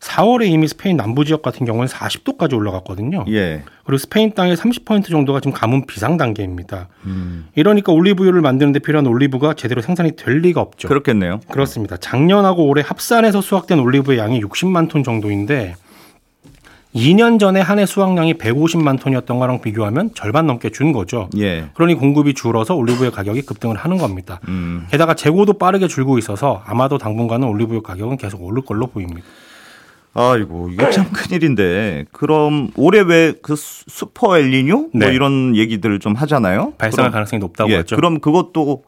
4월에 0.00 0.46
이미 0.50 0.66
스페인 0.66 0.96
남부 0.96 1.24
지역 1.26 1.42
같은 1.42 1.66
경우는 1.66 1.86
40도까지 1.86 2.54
올라갔거든요. 2.56 3.26
예. 3.28 3.62
그리고 3.84 3.98
스페인 3.98 4.32
땅의 4.32 4.56
30% 4.56 5.10
정도가 5.10 5.40
지금 5.40 5.52
가뭄 5.52 5.86
비상 5.86 6.16
단계입니다. 6.16 6.88
음. 7.04 7.48
이러니까 7.54 7.92
올리브유를 7.92 8.40
만드는 8.40 8.72
데 8.72 8.78
필요한 8.78 9.06
올리브가 9.06 9.54
제대로 9.54 9.82
생산이 9.82 10.16
될 10.16 10.38
리가 10.38 10.60
없죠. 10.60 10.88
그렇겠네요. 10.88 11.40
그렇습니다. 11.50 11.98
작년하고 11.98 12.66
올해 12.66 12.82
합산해서 12.84 13.42
수확된 13.42 13.78
올리브의 13.78 14.18
양이 14.18 14.40
60만 14.40 14.88
톤 14.88 15.04
정도인데 15.04 15.76
2년 16.94 17.38
전에 17.38 17.60
한 17.60 17.78
해 17.78 17.86
수확량이 17.86 18.34
150만 18.34 18.98
톤이었던 19.00 19.38
거랑 19.38 19.60
비교하면 19.60 20.10
절반 20.14 20.46
넘게 20.46 20.70
준 20.70 20.92
거죠. 20.92 21.28
예. 21.36 21.66
그러니 21.74 21.94
공급이 21.94 22.32
줄어서 22.34 22.74
올리브유 22.74 23.10
가격이 23.12 23.42
급등을 23.42 23.76
하는 23.76 23.98
겁니다. 23.98 24.40
음. 24.48 24.86
게다가 24.90 25.14
재고도 25.14 25.52
빠르게 25.54 25.86
줄고 25.88 26.18
있어서 26.18 26.62
아마도 26.64 26.96
당분간은 26.98 27.46
올리브유 27.46 27.82
가격은 27.82 28.16
계속 28.16 28.42
오를 28.42 28.62
걸로 28.62 28.86
보입니다. 28.86 29.22
아이고 30.12 30.70
이거 30.72 30.90
참 30.90 31.06
큰일인데 31.12 32.06
그럼 32.12 32.70
올해 32.76 33.00
왜 33.00 33.32
그 33.42 33.54
슈퍼 33.56 34.36
엘니뇨 34.38 34.76
뭐 34.76 34.88
네. 34.94 35.14
이런 35.14 35.54
얘기들을 35.56 35.98
좀 36.00 36.14
하잖아요. 36.14 36.72
발생할 36.78 37.10
그럼- 37.10 37.12
가능성이 37.12 37.40
높다고 37.40 37.70
예, 37.70 37.76
했죠. 37.78 37.96
그럼 37.96 38.18
그것도 38.20 38.84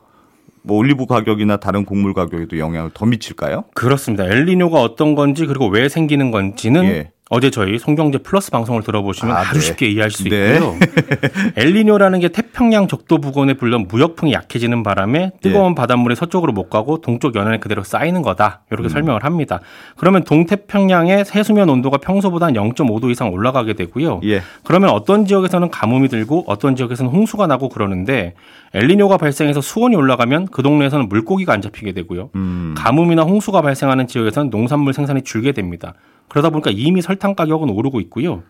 뭐 0.65 0.79
올리브 0.79 1.07
가격이나 1.07 1.57
다른 1.59 1.85
곡물 1.85 2.15
가격에도 2.15 2.59
영향을 2.59 2.91
더 2.95 3.07
미칠까요? 3.07 3.65
그렇습니다. 3.75 4.25
엘니뇨가 4.27 4.81
어떤 4.81 5.15
건지 5.15 5.47
그리고 5.47 5.69
왜 5.69 5.89
생기는 5.89 6.31
건지는 6.31 6.85
예. 6.85 7.11
어제 7.35 7.49
저희 7.49 7.79
손경제 7.79 8.19
플러스 8.19 8.51
방송을 8.51 8.83
들어보시면 8.83 9.35
아, 9.35 9.41
아주 9.41 9.55
네. 9.55 9.61
쉽게 9.61 9.89
이해할 9.89 10.11
수 10.11 10.25
네. 10.25 10.57
있고요. 10.57 10.77
엘니뇨라는 11.57 12.21
게 12.21 12.29
태평양 12.29 12.89
적도 12.89 13.23
부근에 13.23 13.55
불던 13.55 13.87
무역풍이 13.89 14.35
약해지는 14.35 14.83
바람에 14.83 15.33
뜨거운 15.41 15.71
예. 15.71 15.75
바닷물이 15.75 16.15
서쪽으로 16.15 16.53
못 16.53 16.69
가고 16.69 17.01
동쪽 17.01 17.35
연안에 17.35 17.57
그대로 17.57 17.85
쌓이는 17.85 18.21
거다. 18.21 18.61
이렇게 18.71 18.89
음. 18.89 18.91
설명을 18.91 19.25
합니다. 19.25 19.61
그러면 19.97 20.25
동태평양의 20.25 21.25
해수면 21.35 21.71
온도가 21.71 21.97
평소보다 21.97 22.47
한 22.47 22.53
0.5도 22.53 23.11
이상 23.11 23.33
올라가게 23.33 23.73
되고요. 23.73 24.21
예. 24.25 24.43
그러면 24.63 24.91
어떤 24.91 25.25
지역에서는 25.25 25.71
가뭄이 25.71 26.09
들고 26.09 26.45
어떤 26.49 26.77
지역에서는 26.77 27.11
홍수가 27.11 27.47
나고 27.47 27.71
그러는데 27.71 28.35
엘니뇨가 28.75 29.17
발생해서 29.17 29.63
수온이 29.63 29.97
올라가면 29.97 30.49
그 30.49 30.63
동네에서는 30.63 31.09
물고기가 31.09 31.55
안 31.55 31.63
잡히게 31.63 31.93
되고요. 31.93 32.29
음. 32.35 32.75
가뭄이나 32.77 33.23
홍수가 33.23 33.63
발생하는 33.63 34.07
지역에서는 34.07 34.51
농산물 34.51 34.93
생산이 34.93 35.23
줄게 35.23 35.53
됩니다. 35.53 35.95
그러다 36.33 36.49
보니까 36.49 36.71
이미 36.73 37.03
설탕 37.03 37.35
가격은 37.35 37.69
오르고 37.69 38.01
있고요. 38.01 38.43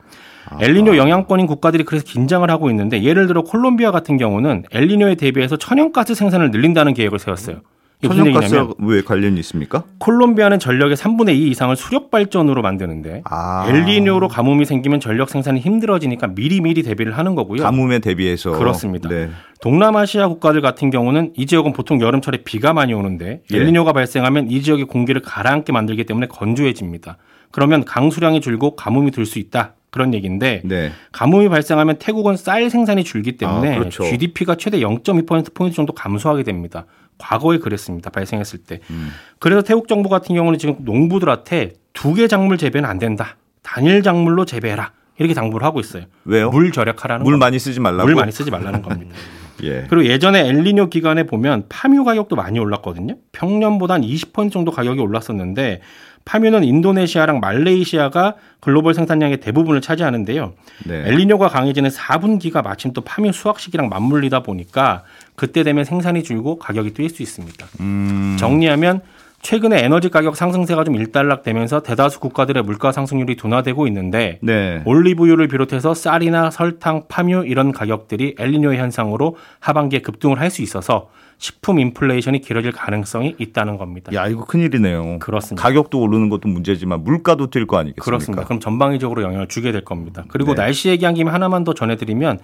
엘니뇨 0.60 0.96
영향권인 0.96 1.46
국가들이 1.46 1.82
그래서 1.82 2.04
긴장을 2.04 2.48
하고 2.48 2.70
있는데 2.70 3.02
예를 3.02 3.26
들어 3.26 3.42
콜롬비아 3.42 3.90
같은 3.90 4.18
경우는 4.18 4.64
엘니뇨에 4.70 5.16
대비해서 5.16 5.56
천연가스 5.56 6.14
생산을 6.14 6.52
늘린다는 6.52 6.94
계획을 6.94 7.18
세웠어요. 7.18 7.62
천연가스와 8.00 8.68
왜 8.78 9.02
관련이 9.02 9.38
있습니까? 9.40 9.82
콜롬비아는 9.98 10.60
전력의 10.60 10.96
3분의 10.96 11.34
2 11.34 11.48
이상을 11.50 11.74
수력 11.74 12.12
발전으로 12.12 12.62
만드는데 12.62 13.22
아. 13.24 13.66
엘니뇨로 13.68 14.28
가뭄이 14.28 14.64
생기면 14.64 15.00
전력 15.00 15.28
생산이 15.28 15.58
힘들어지니까 15.58 16.28
미리미리 16.28 16.84
대비를 16.84 17.18
하는 17.18 17.34
거고요. 17.34 17.64
가뭄에 17.64 17.98
대비해서 17.98 18.52
그렇습니다. 18.52 19.08
네. 19.08 19.28
동남아시아 19.60 20.28
국가들 20.28 20.60
같은 20.60 20.90
경우는 20.90 21.32
이 21.36 21.46
지역은 21.46 21.72
보통 21.72 22.00
여름철에 22.00 22.42
비가 22.44 22.72
많이 22.72 22.92
오는데 22.92 23.42
예. 23.52 23.56
엘니뇨가 23.56 23.92
발생하면 23.92 24.50
이 24.50 24.62
지역의 24.62 24.84
공기를 24.86 25.20
가라앉게 25.22 25.72
만들기 25.72 26.04
때문에 26.04 26.26
건조해집니다. 26.28 27.18
그러면 27.52 27.84
강수량이 27.84 28.40
줄고 28.40 28.74
가뭄이 28.76 29.10
들 29.12 29.24
수 29.26 29.38
있다. 29.38 29.74
그런 29.90 30.14
얘기인데 30.14 30.62
네. 30.64 30.90
가뭄이 31.12 31.48
발생하면 31.50 31.98
태국은 31.98 32.36
쌀 32.36 32.70
생산이 32.70 33.04
줄기 33.04 33.36
때문에 33.36 33.76
아, 33.76 33.78
그렇죠. 33.78 34.04
GDP가 34.04 34.54
최대 34.56 34.80
0.2% 34.80 35.52
포인트 35.54 35.76
정도 35.76 35.92
감소하게 35.92 36.44
됩니다. 36.44 36.86
과거에 37.18 37.58
그랬습니다. 37.58 38.08
발생했을 38.10 38.60
때. 38.60 38.80
음. 38.90 39.10
그래서 39.38 39.60
태국 39.62 39.88
정부 39.88 40.08
같은 40.08 40.34
경우는 40.34 40.58
지금 40.58 40.76
농부들한테 40.80 41.74
두 41.92 42.14
개 42.14 42.26
작물 42.26 42.56
재배는 42.56 42.88
안 42.88 42.98
된다. 42.98 43.36
단일 43.62 44.02
작물로 44.02 44.46
재배해라. 44.46 44.92
이렇게 45.18 45.34
당부를 45.34 45.64
하고 45.66 45.78
있어요. 45.78 46.04
왜요? 46.24 46.50
물 46.50 46.72
절약하라는 46.72 47.22
물 47.24 47.32
겁니다. 47.34 47.46
많이 47.46 47.58
쓰지 47.58 47.78
말라고. 47.78 48.06
물 48.06 48.14
많이 48.14 48.32
쓰지 48.32 48.50
말라는 48.50 48.80
겁니다. 48.80 49.14
예. 49.62 49.84
그리고 49.90 50.06
예전에 50.06 50.48
엘니뇨 50.48 50.88
기간에 50.88 51.24
보면 51.24 51.66
파묘 51.68 52.02
가격도 52.04 52.34
많이 52.34 52.58
올랐거든요. 52.58 53.16
평년보다 53.32 53.94
한 53.94 54.00
20% 54.00 54.50
정도 54.50 54.72
가격이 54.72 54.98
올랐었는데 55.00 55.82
파묘는 56.24 56.64
인도네시아랑 56.64 57.40
말레이시아가 57.40 58.34
글로벌 58.60 58.94
생산량의 58.94 59.40
대부분을 59.40 59.80
차지하는데요. 59.80 60.52
네. 60.86 61.02
엘니뇨가 61.06 61.48
강해지는 61.48 61.90
4분기가 61.90 62.62
마침 62.62 62.92
또 62.92 63.00
파묘 63.00 63.32
수확 63.32 63.58
시기랑 63.60 63.88
맞물리다 63.88 64.40
보니까 64.40 65.02
그때 65.34 65.62
되면 65.62 65.84
생산이 65.84 66.22
줄고 66.22 66.58
가격이 66.58 66.94
뛸 66.94 67.08
수 67.08 67.22
있습니다. 67.22 67.66
음. 67.80 68.36
정리하면 68.38 69.00
최근에 69.42 69.82
에너지 69.82 70.08
가격 70.08 70.36
상승세가 70.36 70.84
좀 70.84 70.94
일단락되면서 70.94 71.82
대다수 71.82 72.20
국가들의 72.20 72.62
물가 72.62 72.92
상승률이 72.92 73.34
둔화되고 73.34 73.88
있는데 73.88 74.38
네. 74.40 74.82
올리브유를 74.84 75.48
비롯해서 75.48 75.94
쌀이나 75.94 76.52
설탕, 76.52 77.02
파묘 77.08 77.44
이런 77.46 77.72
가격들이 77.72 78.36
엘니뇨 78.38 78.74
현상으로 78.74 79.36
하반기에 79.58 80.00
급등을 80.00 80.38
할 80.38 80.52
수 80.52 80.62
있어서 80.62 81.08
식품 81.38 81.78
인플레이션이 81.78 82.40
길어질 82.40 82.72
가능성이 82.72 83.34
있다는 83.38 83.76
겁니다. 83.76 84.12
야, 84.14 84.26
이거 84.28 84.44
큰일이네요. 84.44 85.18
그렇습니다. 85.18 85.62
가격도 85.62 86.00
오르는 86.00 86.28
것도 86.28 86.48
문제지만 86.48 87.02
물가도 87.02 87.48
뛸 87.50 87.66
거 87.66 87.78
아니겠습니까? 87.78 88.04
그렇습니다. 88.04 88.44
그럼 88.44 88.60
전방위적으로 88.60 89.22
영향을 89.22 89.48
주게 89.48 89.72
될 89.72 89.84
겁니다. 89.84 90.24
그리고 90.28 90.54
네. 90.54 90.62
날씨 90.62 90.88
얘기한 90.88 91.14
김에 91.14 91.30
하나만 91.30 91.64
더 91.64 91.74
전해드리면 91.74 92.38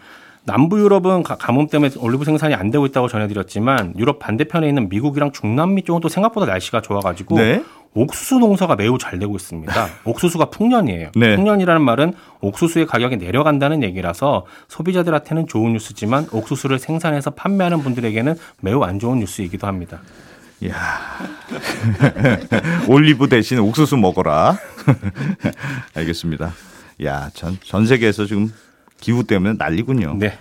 남부 0.45 0.81
유럽은 0.81 1.23
가- 1.23 1.37
가뭄 1.37 1.69
때문에 1.69 1.93
올리브 1.99 2.25
생산이 2.25 2.55
안 2.55 2.71
되고 2.71 2.87
있다고 2.87 3.09
전해드렸지만 3.09 3.95
유럽 3.99 4.19
반대편에 4.19 4.69
있는 4.69 4.89
미국이랑 4.89 5.33
중남미 5.33 5.83
쪽은 5.83 6.01
또 6.01 6.09
생각보다 6.09 6.47
날씨가 6.47 6.81
좋아가지고 6.81 7.37
네. 7.37 7.63
옥수수 7.95 8.39
농사가 8.39 8.77
매우 8.77 8.97
잘 8.99 9.19
되고 9.19 9.35
있습니다. 9.35 9.89
옥수수가 10.05 10.51
풍년이에요. 10.51 11.11
네. 11.17 11.37
풍년이라는 11.37 11.83
말은 11.83 12.13
옥수수의 12.41 12.87
가격이 12.87 13.17
내려간다는 13.17 13.83
얘기라서 13.83 14.47
소비자들한테는 14.69 15.47
좋은 15.49 15.73
뉴스지만 15.73 16.29
옥수수를 16.33 16.79
생산해서 16.79 17.31
판매하는 17.31 17.81
분들에게는 17.81 18.37
매우 18.61 18.83
안 18.85 18.99
좋은 18.99 19.19
뉴스이기도 19.21 19.67
합니다. 19.67 20.01
야. 20.67 20.75
올리브 22.89 23.29
대신 23.29 23.59
옥수수 23.59 23.97
먹어라. 23.97 24.57
알겠습니다. 25.95 26.53
야, 27.05 27.31
전, 27.35 27.57
전 27.65 27.87
세계에서 27.87 28.27
지금 28.27 28.53
기후 29.01 29.25
때문에 29.25 29.55
난리군요. 29.59 30.17
네. 30.19 30.39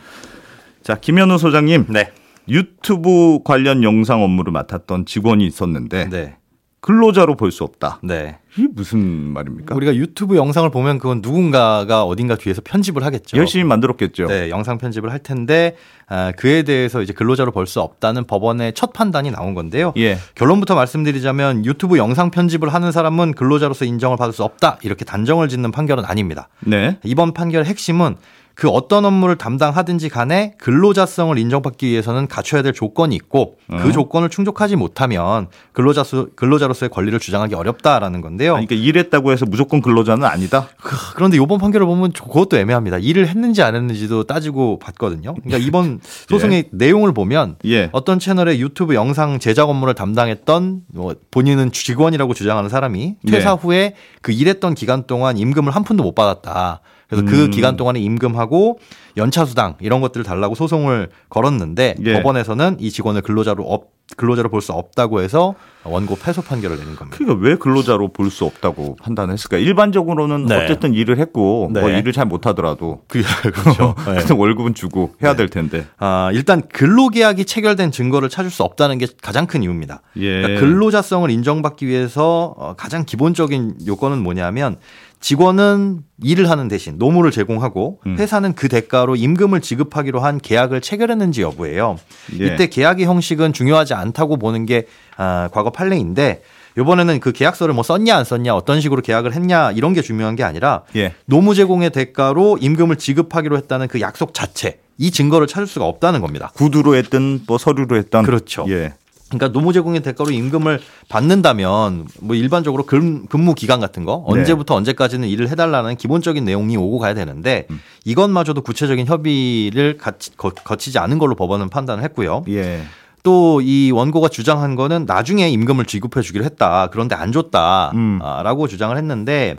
자, 0.84 0.96
김현우 0.96 1.38
소장님. 1.38 1.86
네. 1.90 2.12
유튜브 2.50 3.40
관련 3.44 3.84
영상 3.84 4.24
업무를 4.24 4.52
맡았던 4.54 5.06
직원이 5.06 5.46
있었는데 5.46 6.10
네. 6.10 6.36
근로자로 6.80 7.36
볼 7.36 7.52
수 7.52 7.66
없다. 7.66 8.00
네. 8.04 8.38
이게 8.58 8.68
무슨 8.72 9.00
말입니까? 9.34 9.76
우리가 9.76 9.94
유튜브 9.96 10.38
영상을 10.38 10.70
보면 10.70 11.00
그건 11.00 11.20
누군가가 11.22 12.04
어딘가 12.06 12.36
뒤에서 12.36 12.62
편집을 12.64 13.04
하겠죠. 13.04 13.36
열심히 13.36 13.66
만들었겠죠. 13.66 14.28
네, 14.28 14.50
영상 14.50 14.78
편집을 14.78 15.12
할 15.12 15.20
텐데 15.20 15.76
아, 16.08 16.32
그에 16.32 16.64
대해서 16.64 17.02
이제 17.02 17.12
근로자로 17.12 17.52
볼 17.52 17.66
수 17.68 17.82
없다는 17.82 18.24
법원의 18.26 18.74
첫 18.74 18.94
판단이 18.94 19.32
나온 19.32 19.54
건데요. 19.54 19.92
예. 19.98 20.18
결론부터 20.36 20.76
말씀드리자면 20.76 21.66
유튜브 21.66 21.98
영상 21.98 22.32
편집을 22.32 22.74
하는 22.74 22.94
사람은 22.94 23.34
근로자로서 23.34 23.84
인정을 23.84 24.16
받을 24.16 24.32
수 24.32 24.44
없다 24.44 24.78
이렇게 24.84 25.04
단정을 25.04 25.50
짓는 25.50 25.72
판결은 25.72 26.06
아닙니다. 26.06 26.48
네. 26.62 26.98
이번 27.04 27.34
판결의 27.34 27.66
핵심은 27.66 28.16
그 28.58 28.70
어떤 28.70 29.06
업무를 29.06 29.36
담당하든지 29.38 30.10
간에 30.10 30.56
근로자성을 30.58 31.38
인정받기 31.38 31.86
위해서는 31.90 32.28
갖춰야 32.28 32.64
될 32.64 32.74
조건이 32.74 33.16
있고 33.16 33.58
어. 33.70 33.78
그 33.84 33.92
조건을 33.92 34.30
충족하지 34.30 34.76
못하면 34.76 35.46
근로자 35.74 36.04
근로자로서의 36.36 36.90
권리를 36.90 37.20
주장하기 37.20 37.54
어렵다라는 37.54 38.22
건데요. 38.22 38.56
아니, 38.56 38.66
그러니까 38.66 38.88
일했다고 38.88 39.32
해서 39.32 39.46
무조건 39.46 39.84
근로자는 39.84 40.26
아니다. 40.26 40.70
그- 40.82 40.96
그런데 41.14 41.38
이번 41.38 41.60
판결을 41.60 41.86
보면 41.86 42.14
저- 42.16 42.26
그것도 42.26 42.58
애매합니다. 42.58 42.98
일을 42.98 43.28
했는지 43.28 43.62
안 43.62 43.76
했는지도 43.76 44.24
따지고 44.24 44.80
봤거든요. 44.80 45.36
그러니까 45.36 45.58
이번 45.72 46.00
소송의 46.28 46.70
내용을 46.72 47.14
보면 47.14 47.58
예. 47.66 47.90
어떤 47.92 48.18
채널의 48.18 48.60
유튜브 48.60 48.96
영상 48.96 49.38
제작 49.38 49.70
업무를 49.70 49.94
담당했던 49.94 50.82
뭐 50.96 51.14
본인은 51.30 51.72
직원이라고 51.74 52.34
주장하는 52.34 52.72
사람이 52.72 53.18
퇴사 53.28 53.52
네. 53.52 53.62
후에 53.62 53.94
그 54.24 54.32
일했던 54.32 54.74
기간 54.74 55.06
동안 55.06 55.38
임금을 55.38 55.76
한 55.76 55.84
푼도 55.84 56.02
못 56.02 56.16
받았다. 56.16 56.82
그래서 57.10 57.26
그 57.26 57.46
음. 57.46 57.52
기간 57.52 57.78
동안에 57.78 58.00
임금하고 58.00 58.80
연차 59.16 59.46
수당 59.46 59.76
이런 59.80 60.02
것들을 60.02 60.24
달라고 60.26 60.56
소송을 60.56 61.10
걸었는데 61.30 61.96
예. 62.06 62.14
법원에서는 62.14 62.78
이 62.80 62.92
직원을 62.92 63.22
근로자로 63.22 63.64
업 63.64 63.98
근로자로 64.16 64.48
볼 64.48 64.62
수 64.62 64.72
없다고 64.72 65.22
해서 65.22 65.56
원고 65.84 66.16
패소 66.16 66.42
판결을 66.42 66.78
내린 66.78 66.96
겁니다. 66.96 67.18
그러니까 67.18 67.46
왜 67.46 67.56
근로자로 67.56 68.14
볼 68.14 68.30
수 68.32 68.46
없다고 68.46 68.96
판단했을까? 69.02 69.58
일반적으로는 69.58 70.46
네. 70.46 70.56
어쨌든 70.64 70.94
일을 70.94 71.18
했고 71.20 71.70
네. 71.74 71.82
뭐 71.82 71.90
일을 71.90 72.14
잘 72.14 72.26
못하더라도 72.26 73.02
그, 73.08 73.22
그렇죠. 73.52 73.96
네. 74.08 74.34
월급은 74.34 74.76
주고 74.76 75.14
해야 75.22 75.32
네. 75.32 75.38
될 75.38 75.50
텐데. 75.50 75.86
아, 75.98 76.30
일단 76.34 76.62
근로계약이 76.70 77.44
체결된 77.46 77.92
증거를 77.92 78.30
찾을 78.30 78.50
수 78.50 78.64
없다는 78.64 78.98
게 78.98 79.08
가장 79.22 79.46
큰 79.46 79.62
이유입니다. 79.62 80.02
예. 80.18 80.42
그러니까 80.42 80.62
근로자성을 80.62 81.30
인정받기 81.30 81.86
위해서 81.86 82.56
어, 82.58 82.76
가장 82.78 83.04
기본적인 83.04 83.80
요건은 83.88 84.24
뭐냐면 84.24 84.78
직원은 85.20 86.04
일을 86.24 86.50
하는 86.50 86.68
대신 86.68 86.98
노무를 86.98 87.32
제공하고 87.32 88.00
음. 88.06 88.18
회사는 88.18 88.54
그 88.54 88.70
대가로 88.70 89.16
임금을 89.16 89.62
지급하기로 89.62 90.20
한 90.20 90.40
계약을 90.40 90.82
체결했는지 90.82 91.42
여부예요. 91.42 91.98
예. 92.40 92.46
이때 92.46 92.68
계약의 92.68 93.06
형식은 93.06 93.54
중요하지 93.54 93.94
않다고 93.94 94.38
보는 94.38 94.66
게 94.66 94.88
아, 95.18 95.50
과거 95.52 95.72
판례인데 95.72 96.42
이번에는 96.78 97.20
그 97.20 97.32
계약서를 97.32 97.74
뭐 97.74 97.84
썼냐 97.84 98.16
안 98.16 98.24
썼냐 98.24 98.56
어떤 98.56 98.82
식으로 98.82 99.02
계약을 99.02 99.34
했냐 99.34 99.72
이런 99.72 99.94
게 99.94 100.02
중요한 100.02 100.36
게 100.36 100.44
아니라 100.44 100.84
예. 100.96 101.14
노무 101.26 101.56
제공의 101.56 101.90
대가로 101.90 102.58
임금을 102.62 102.98
지급하기로 102.98 103.58
했다는 103.58 103.88
그 103.88 104.00
약속 104.00 104.34
자체 104.34 104.80
이 105.00 105.12
증거를 105.12 105.48
찾을 105.48 105.68
수가 105.68 105.86
없다는 105.86 106.22
겁니다. 106.22 106.52
구두로 106.56 106.96
했든 106.96 107.42
뭐 107.48 107.58
서류로 107.58 107.98
했던 107.98 108.24
그렇죠. 108.24 108.66
예. 108.70 108.94
그러니까 109.30 109.52
노무 109.52 109.74
제공의 109.74 110.02
대가로 110.02 110.32
임금을 110.32 110.80
받는다면 111.10 112.08
뭐 112.22 112.36
일반적으로 112.36 112.86
근, 112.86 113.28
근무 113.28 113.54
기간 113.56 113.80
같은 113.80 114.06
거 114.06 114.26
네. 114.28 114.40
언제부터 114.40 114.76
언제까지는 114.76 115.28
일을 115.28 115.50
해달라는 115.50 115.98
기본적인 115.98 116.46
내용이 116.46 116.78
오고 116.78 117.00
가야 117.00 117.14
되는데 117.14 117.68
음. 117.70 117.82
이것마저도 118.06 118.62
구체적인 118.62 119.06
협의를 119.06 119.98
같이 119.98 120.36
거, 120.38 120.50
거치지 120.50 121.00
않은 121.00 121.18
걸로 121.20 121.36
법원은 121.36 121.70
판단을 121.70 122.04
했고요. 122.04 122.44
예. 122.50 122.84
또이 123.24 123.92
원고가 123.92 124.30
주장한 124.30 124.76
거는 124.76 125.06
나중에 125.06 125.50
임금을 125.50 125.86
지급해 125.86 126.22
주기로 126.22 126.46
했다. 126.46 126.88
그런데 126.92 127.16
안 127.16 127.30
음. 127.30 127.34
줬다라고 127.34 128.68
주장을 128.68 128.96
했는데 128.96 129.58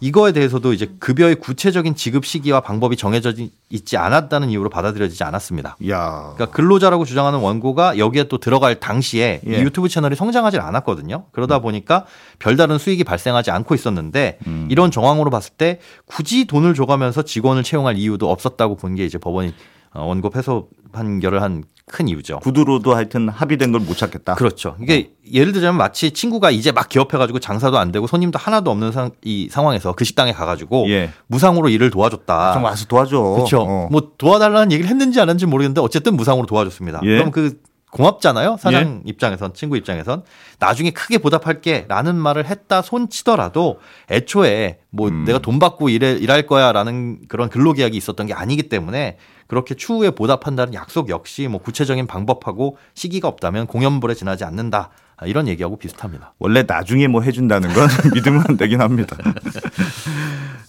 이거에 0.00 0.32
대해서도 0.32 0.72
이제 0.72 0.90
급여의 0.98 1.36
구체적인 1.36 1.94
지급 1.94 2.26
시기와 2.26 2.60
방법이 2.60 2.96
정해져 2.96 3.32
있지 3.70 3.96
않았다는 3.96 4.50
이유로 4.50 4.68
받아들여지지 4.70 5.22
않았습니다. 5.24 5.76
야. 5.88 6.32
그러니까 6.34 6.46
근로자라고 6.56 7.04
주장하는 7.04 7.38
원고가 7.38 7.98
여기에 7.98 8.24
또 8.24 8.38
들어갈 8.38 8.80
당시에 8.80 9.40
이 9.46 9.50
예. 9.50 9.60
유튜브 9.60 9.88
채널이 9.88 10.16
성장하지 10.16 10.58
않았거든요. 10.58 11.26
그러다 11.32 11.60
보니까 11.60 12.04
별다른 12.38 12.78
수익이 12.78 13.04
발생하지 13.04 13.50
않고 13.50 13.74
있었는데 13.74 14.38
음. 14.46 14.68
이런 14.70 14.90
정황으로 14.90 15.30
봤을 15.30 15.52
때 15.56 15.78
굳이 16.06 16.46
돈을 16.46 16.74
줘가면서 16.74 17.22
직원을 17.22 17.62
채용할 17.62 17.96
이유도 17.96 18.30
없었다고 18.30 18.76
본 18.76 18.96
게 18.96 19.04
이제 19.04 19.18
법원이 19.18 19.52
어, 19.92 20.04
원고 20.06 20.30
패소 20.30 20.68
판결을 20.96 21.42
한 21.42 21.62
큰 21.88 22.08
이유죠. 22.08 22.40
구두로도 22.40 22.94
하여튼 22.96 23.28
합의된 23.28 23.70
걸 23.72 23.80
못 23.86 23.96
찾겠다. 23.96 24.34
그렇죠. 24.34 24.76
이게 24.82 25.12
예를 25.32 25.52
들자면 25.52 25.76
마치 25.76 26.10
친구가 26.10 26.50
이제 26.50 26.72
막 26.72 26.88
개업해가지고 26.88 27.38
장사도 27.38 27.78
안 27.78 27.92
되고 27.92 28.08
손님도 28.08 28.38
하나도 28.38 28.70
없는 28.72 28.90
상, 28.90 29.10
이 29.22 29.48
상황에서 29.50 29.92
그 29.92 30.04
식당에 30.04 30.32
가가지고 30.32 30.86
예. 30.88 31.10
무상으로 31.28 31.68
일을 31.68 31.90
도와줬다. 31.90 32.54
좀 32.54 32.64
와서 32.64 32.86
도와줘. 32.86 33.20
그렇죠. 33.20 33.60
어. 33.60 33.88
뭐 33.92 34.12
도와달라는 34.18 34.72
얘기를 34.72 34.90
했는지 34.90 35.20
안 35.20 35.28
했는지 35.28 35.46
모르겠는데 35.46 35.80
어쨌든 35.80 36.16
무상으로 36.16 36.46
도와줬습니다. 36.46 37.02
예. 37.04 37.18
그럼 37.18 37.30
그 37.30 37.60
고맙잖아요. 37.96 38.58
사장 38.60 39.02
입장에선 39.06 39.54
친구 39.54 39.76
입장에선 39.76 40.22
나중에 40.58 40.90
크게 40.90 41.18
보답할게라는 41.18 42.14
말을 42.14 42.46
했다 42.46 42.82
손치더라도 42.82 43.80
애초에 44.10 44.80
뭐 44.90 45.08
음. 45.08 45.24
내가 45.24 45.38
돈 45.38 45.58
받고 45.58 45.88
일해, 45.88 46.12
일할 46.12 46.46
거야라는 46.46 47.28
그런 47.28 47.48
근로 47.48 47.72
계약이 47.72 47.96
있었던 47.96 48.26
게 48.26 48.34
아니기 48.34 48.64
때문에 48.64 49.16
그렇게 49.46 49.74
추후에 49.74 50.10
보답한다는 50.10 50.74
약속 50.74 51.08
역시 51.08 51.48
뭐 51.48 51.60
구체적인 51.60 52.06
방법하고 52.06 52.76
시기가 52.94 53.28
없다면 53.28 53.66
공연불에 53.66 54.14
지나지 54.14 54.44
않는다 54.44 54.90
아, 55.16 55.26
이런 55.26 55.48
얘기하고 55.48 55.78
비슷합니다. 55.78 56.34
원래 56.38 56.64
나중에 56.66 57.08
뭐 57.08 57.22
해준다는 57.22 57.72
건 57.72 57.88
믿으면 58.12 58.44
안 58.46 58.56
되긴 58.58 58.82
합니다. 58.82 59.16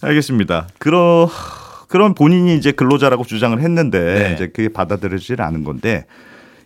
알겠습니다. 0.01 0.67
그러 0.79 1.29
그런 1.89 2.13
본인이 2.13 2.55
이제 2.55 2.71
근로자라고 2.71 3.25
주장을 3.25 3.59
했는데 3.59 3.99
네. 3.99 4.33
이제 4.33 4.47
그게 4.47 4.69
받아들여지질 4.69 5.41
않은 5.41 5.65
건데 5.65 6.05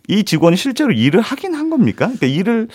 이 0.07 0.23
직원이 0.23 0.57
실제로 0.57 0.91
일을 0.91 1.21
하긴 1.21 1.53
한 1.55 1.69
겁니까? 1.69 2.05
그러니까 2.07 2.27
일을 2.27 2.67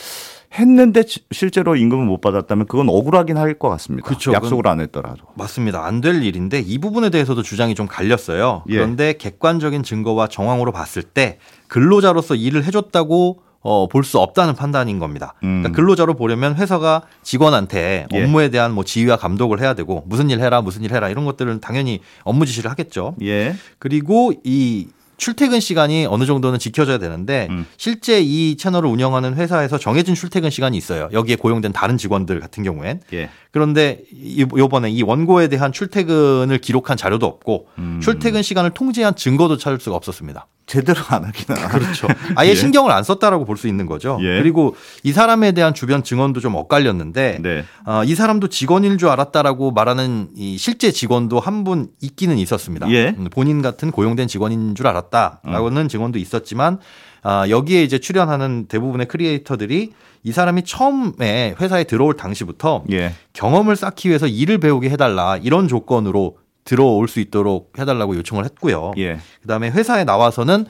했는데 0.58 1.02
지- 1.02 1.20
실제로 1.32 1.76
임금을 1.76 2.04
못 2.06 2.20
받았다면 2.20 2.66
그건 2.66 2.88
억울하긴 2.88 3.36
할 3.36 3.58
것 3.58 3.68
같습니다. 3.70 4.08
그쵸, 4.08 4.32
약속을 4.32 4.66
안 4.68 4.80
했더라도. 4.80 5.24
맞습니다. 5.34 5.84
안 5.84 6.00
될 6.00 6.22
일인데 6.22 6.60
이 6.60 6.78
부분에 6.78 7.10
대해서도 7.10 7.42
주장이 7.42 7.74
좀 7.74 7.86
갈렸어요. 7.86 8.62
예. 8.68 8.74
그런데 8.76 9.12
객관적인 9.14 9.82
증거와 9.82 10.28
정황으로 10.28 10.72
봤을 10.72 11.02
때 11.02 11.38
근로자로서 11.68 12.34
일을 12.36 12.64
해줬다고 12.64 13.42
어, 13.68 13.88
볼 13.88 14.04
수 14.04 14.18
없다는 14.20 14.54
판단인 14.54 15.00
겁니다. 15.00 15.34
음. 15.42 15.62
그러니까 15.62 15.72
근로자로 15.72 16.14
보려면 16.14 16.54
회사가 16.54 17.02
직원한테 17.24 18.06
예. 18.14 18.22
업무에 18.24 18.48
대한 18.48 18.72
뭐 18.72 18.84
지휘와 18.84 19.16
감독을 19.16 19.60
해야 19.60 19.74
되고 19.74 20.04
무슨 20.06 20.30
일 20.30 20.40
해라 20.40 20.62
무슨 20.62 20.84
일 20.84 20.92
해라 20.94 21.08
이런 21.08 21.24
것들은 21.24 21.60
당연히 21.60 22.00
업무 22.22 22.46
지시를 22.46 22.70
하겠죠. 22.70 23.16
예. 23.22 23.56
그리고 23.80 24.32
이 24.44 24.86
출퇴근 25.16 25.60
시간이 25.60 26.06
어느 26.06 26.26
정도는 26.26 26.58
지켜져야 26.58 26.98
되는데 26.98 27.46
음. 27.50 27.66
실제 27.76 28.20
이 28.20 28.56
채널을 28.56 28.88
운영하는 28.88 29.34
회사에서 29.34 29.78
정해진 29.78 30.14
출퇴근 30.14 30.50
시간이 30.50 30.76
있어요. 30.76 31.08
여기에 31.12 31.36
고용된 31.36 31.72
다른 31.72 31.96
직원들 31.96 32.40
같은 32.40 32.62
경우엔 32.62 33.00
예. 33.14 33.30
그런데 33.50 34.02
이- 34.12 34.40
요번에 34.56 34.90
이 34.90 35.02
원고에 35.02 35.48
대한 35.48 35.72
출퇴근을 35.72 36.58
기록한 36.58 36.96
자료도 36.96 37.26
없고 37.26 37.68
음. 37.78 38.00
출퇴근 38.02 38.42
시간을 38.42 38.70
통제한 38.70 39.14
증거도 39.16 39.56
찾을 39.56 39.80
수가 39.80 39.96
없었습니다. 39.96 40.46
제대로 40.66 41.00
안 41.08 41.24
하긴 41.24 41.54
하나. 41.56 41.68
그렇죠. 41.68 42.08
아예 42.36 42.50
예. 42.50 42.54
신경을 42.54 42.90
안 42.90 43.02
썼다라고 43.04 43.44
볼 43.44 43.56
수 43.56 43.68
있는 43.68 43.86
거죠. 43.86 44.18
예. 44.20 44.40
그리고 44.40 44.74
이 45.02 45.12
사람에 45.12 45.52
대한 45.52 45.72
주변 45.74 46.02
증언도 46.02 46.40
좀 46.40 46.54
엇갈렸는데 46.56 47.38
네. 47.40 47.64
어, 47.86 48.02
이 48.04 48.14
사람도 48.14 48.48
직원인 48.48 48.98
줄 48.98 49.08
알았다라고 49.08 49.70
말하는 49.70 50.28
이 50.36 50.58
실제 50.58 50.90
직원도 50.90 51.40
한 51.40 51.64
분 51.64 51.88
있기는 52.02 52.36
있었습니다. 52.38 52.88
예. 52.90 53.14
음, 53.16 53.28
본인 53.30 53.62
같은 53.62 53.90
고용된 53.90 54.28
직원인 54.28 54.74
줄 54.74 54.86
알았다라고는 54.88 55.88
증언도 55.88 56.18
있었지만 56.18 56.78
아, 57.22 57.48
여기에 57.48 57.82
이제 57.82 57.98
출연하는 57.98 58.66
대부분의 58.68 59.08
크리에이터들이 59.08 59.92
이 60.22 60.32
사람이 60.32 60.62
처음에 60.64 61.54
회사에 61.60 61.84
들어올 61.84 62.14
당시부터 62.14 62.84
예. 62.92 63.14
경험을 63.32 63.74
쌓기 63.76 64.08
위해서 64.08 64.26
일을 64.26 64.58
배우게 64.58 64.90
해달라 64.90 65.36
이런 65.38 65.66
조건으로 65.68 66.36
들어올 66.66 67.08
수 67.08 67.20
있도록 67.20 67.72
해달라고 67.78 68.16
요청을 68.16 68.44
했고요. 68.44 68.92
예. 68.98 69.18
그다음에 69.40 69.70
회사에 69.70 70.04
나와서는 70.04 70.66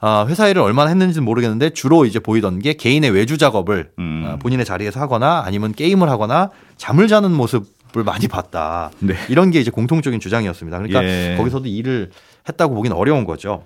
아, 0.00 0.24
회사 0.26 0.48
일을 0.48 0.62
얼마나 0.62 0.88
했는지는 0.88 1.26
모르겠는데 1.26 1.70
주로 1.70 2.06
이제 2.06 2.18
보이던 2.18 2.60
게 2.60 2.72
개인의 2.72 3.10
외주 3.10 3.36
작업을 3.36 3.90
음. 3.98 4.24
아, 4.26 4.36
본인의 4.36 4.64
자리에서 4.64 4.98
하거나 4.98 5.42
아니면 5.44 5.74
게임을 5.74 6.08
하거나 6.08 6.50
잠을 6.78 7.06
자는 7.06 7.32
모습을 7.32 8.04
많이 8.04 8.26
봤다. 8.26 8.90
네. 9.00 9.14
이런 9.28 9.50
게 9.50 9.60
이제 9.60 9.70
공통적인 9.70 10.18
주장이었습니다. 10.18 10.78
그러니까 10.78 11.04
예. 11.04 11.34
거기서도 11.36 11.66
일을 11.66 12.10
했다고 12.48 12.74
보기는 12.74 12.96
어려운 12.96 13.26
거죠. 13.26 13.64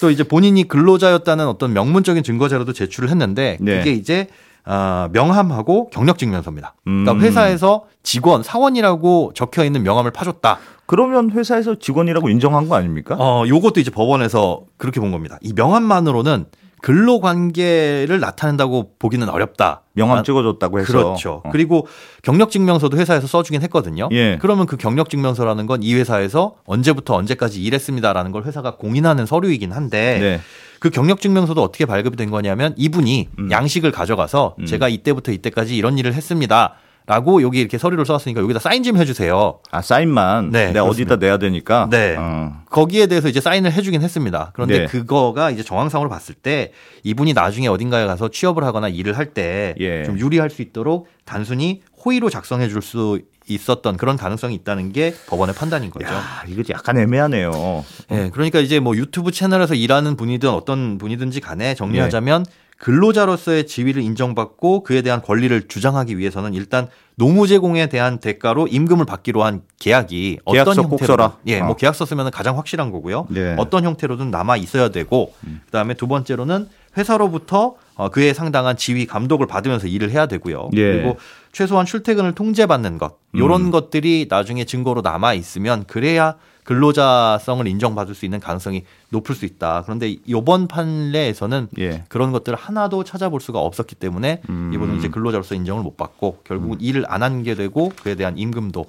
또 0.00 0.10
이제 0.10 0.24
본인이 0.24 0.66
근로자였다는 0.66 1.46
어떤 1.46 1.72
명문적인 1.72 2.24
증거 2.24 2.48
자료도 2.48 2.72
제출을 2.72 3.10
했는데 3.10 3.58
네. 3.60 3.78
그게 3.78 3.92
이제 3.92 4.26
아, 4.64 5.08
명함하고 5.12 5.90
경력 5.90 6.18
증명서입니다. 6.18 6.74
그러니까 6.84 7.12
음. 7.12 7.20
회사에서 7.20 7.84
직원 8.02 8.42
사원이라고 8.42 9.32
적혀 9.34 9.64
있는 9.64 9.82
명함을 9.82 10.10
파줬다. 10.10 10.58
그러면 10.88 11.30
회사에서 11.30 11.78
직원이라고 11.78 12.30
인정한 12.30 12.66
거 12.66 12.74
아닙니까? 12.74 13.14
어, 13.18 13.44
요것도 13.46 13.78
이제 13.78 13.90
법원에서 13.90 14.62
그렇게 14.78 15.00
본 15.00 15.12
겁니다. 15.12 15.38
이 15.42 15.52
명함만으로는 15.54 16.46
근로 16.80 17.20
관계를 17.20 18.20
나타낸다고 18.20 18.92
보기는 18.98 19.28
어렵다. 19.28 19.82
명함 19.92 20.18
아, 20.18 20.22
찍어줬다고 20.22 20.78
해서. 20.78 20.92
그렇죠. 20.92 21.42
어. 21.44 21.50
그리고 21.50 21.86
경력 22.22 22.50
증명서도 22.50 22.96
회사에서 22.96 23.26
써주긴 23.26 23.60
했거든요. 23.62 24.08
예. 24.12 24.38
그러면 24.40 24.64
그 24.64 24.76
경력 24.78 25.10
증명서라는 25.10 25.66
건 25.66 25.82
이 25.82 25.94
회사에서 25.94 26.54
언제부터 26.64 27.16
언제까지 27.16 27.62
일했습니다라는 27.62 28.32
걸 28.32 28.44
회사가 28.44 28.76
공인하는 28.76 29.26
서류이긴 29.26 29.72
한데 29.72 30.18
네. 30.20 30.40
그 30.80 30.88
경력 30.88 31.20
증명서도 31.20 31.62
어떻게 31.62 31.84
발급이 31.84 32.16
된 32.16 32.30
거냐면 32.30 32.72
이분이 32.78 33.28
음. 33.40 33.50
양식을 33.50 33.90
가져가서 33.92 34.54
음. 34.60 34.64
제가 34.64 34.88
이때부터 34.88 35.32
이때까지 35.32 35.76
이런 35.76 35.98
일을 35.98 36.14
했습니다. 36.14 36.76
라고 37.08 37.40
여기 37.40 37.58
이렇게 37.60 37.78
서류를 37.78 38.04
써왔으니까 38.04 38.42
여기다 38.42 38.60
사인 38.60 38.82
좀 38.82 38.98
해주세요. 38.98 39.60
아 39.70 39.80
사인만 39.80 40.50
네, 40.50 40.66
내가 40.66 40.82
그렇습니다. 40.82 41.14
어디다 41.14 41.26
내야 41.26 41.38
되니까. 41.38 41.88
네. 41.90 42.14
어. 42.18 42.52
거기에 42.68 43.06
대해서 43.06 43.28
이제 43.28 43.40
사인을 43.40 43.72
해주긴 43.72 44.02
했습니다. 44.02 44.50
그런데 44.52 44.80
네. 44.80 44.86
그거가 44.86 45.50
이제 45.50 45.62
정황상으로 45.62 46.10
봤을 46.10 46.34
때 46.34 46.72
이분이 47.04 47.32
나중에 47.32 47.66
어딘가에 47.66 48.04
가서 48.04 48.28
취업을 48.28 48.62
하거나 48.64 48.88
일을 48.88 49.16
할 49.16 49.32
때좀 49.32 49.80
예. 49.80 50.04
유리할 50.18 50.50
수 50.50 50.60
있도록 50.60 51.08
단순히 51.24 51.80
호의로 52.08 52.30
작성해 52.30 52.68
줄 52.68 52.78
수 52.80 53.20
있었던 53.48 53.96
그런 53.96 54.16
가능성이 54.16 54.54
있다는 54.54 54.92
게 54.92 55.14
법원의 55.26 55.54
판단인 55.54 55.90
거죠. 55.90 56.06
야 56.06 56.42
이거 56.46 56.62
약간 56.70 56.96
애매하네요. 56.98 57.84
예, 58.12 58.30
그러니까 58.32 58.60
이제 58.60 58.78
뭐 58.78 58.94
유튜브 58.96 59.32
채널에서 59.32 59.74
일하는 59.74 60.16
분이든 60.16 60.48
어떤 60.50 60.96
분이든지 60.98 61.40
간에 61.40 61.74
정리하자면 61.74 62.44
근로자로서의 62.78 63.66
지위를 63.66 64.02
인정받고 64.02 64.84
그에 64.84 65.02
대한 65.02 65.20
권리를 65.20 65.66
주장하기 65.66 66.16
위해서는 66.18 66.54
일단 66.54 66.88
노무 67.16 67.48
제공에 67.48 67.88
대한 67.88 68.18
대가로 68.18 68.68
임금을 68.68 69.04
받기로 69.04 69.42
한 69.42 69.62
계약이 69.80 70.38
어떤 70.44 70.76
형태로. 70.76 71.32
예, 71.48 71.60
어. 71.60 71.64
뭐 71.64 71.74
계약서 71.76 72.04
쓰면 72.06 72.30
가장 72.30 72.56
확실한 72.56 72.92
거고요. 72.92 73.26
네. 73.30 73.56
어떤 73.58 73.84
형태로든 73.84 74.30
남아 74.30 74.56
있어야 74.58 74.90
되고 74.90 75.34
그다음에 75.66 75.94
두 75.94 76.06
번째로는 76.06 76.68
회사로부터 76.96 77.74
어, 77.96 78.08
그에 78.10 78.32
상당한 78.32 78.76
지위 78.76 79.06
감독을 79.06 79.46
받으면서 79.48 79.88
일을 79.88 80.10
해야 80.10 80.26
되고요. 80.26 80.70
예. 80.74 80.92
그리고 80.92 81.16
최소한 81.58 81.86
출퇴근을 81.86 82.36
통제받는 82.36 82.98
것 82.98 83.18
이런 83.32 83.62
음. 83.62 83.70
것들이 83.72 84.28
나중에 84.30 84.64
증거로 84.64 85.00
남아 85.00 85.34
있으면 85.34 85.86
그래야 85.88 86.36
근로자성을 86.62 87.66
인정받을 87.66 88.14
수 88.14 88.24
있는 88.26 88.38
가능성이 88.38 88.84
높을 89.08 89.34
수 89.34 89.44
있다. 89.44 89.82
그런데 89.84 90.18
이번 90.24 90.68
판례에서는 90.68 91.68
예. 91.80 92.04
그런 92.08 92.30
것들을 92.30 92.56
하나도 92.56 93.02
찾아볼 93.02 93.40
수가 93.40 93.58
없었기 93.58 93.96
때문에 93.96 94.42
음. 94.48 94.70
이분은 94.72 94.98
이제 94.98 95.08
근로자로서 95.08 95.56
인정을 95.56 95.82
못 95.82 95.96
받고 95.96 96.42
결국 96.44 96.74
은 96.74 96.80
일을 96.80 97.04
안 97.08 97.22
한 97.22 97.42
게 97.42 97.56
되고 97.56 97.88
그에 98.04 98.14
대한 98.14 98.38
임금도 98.38 98.86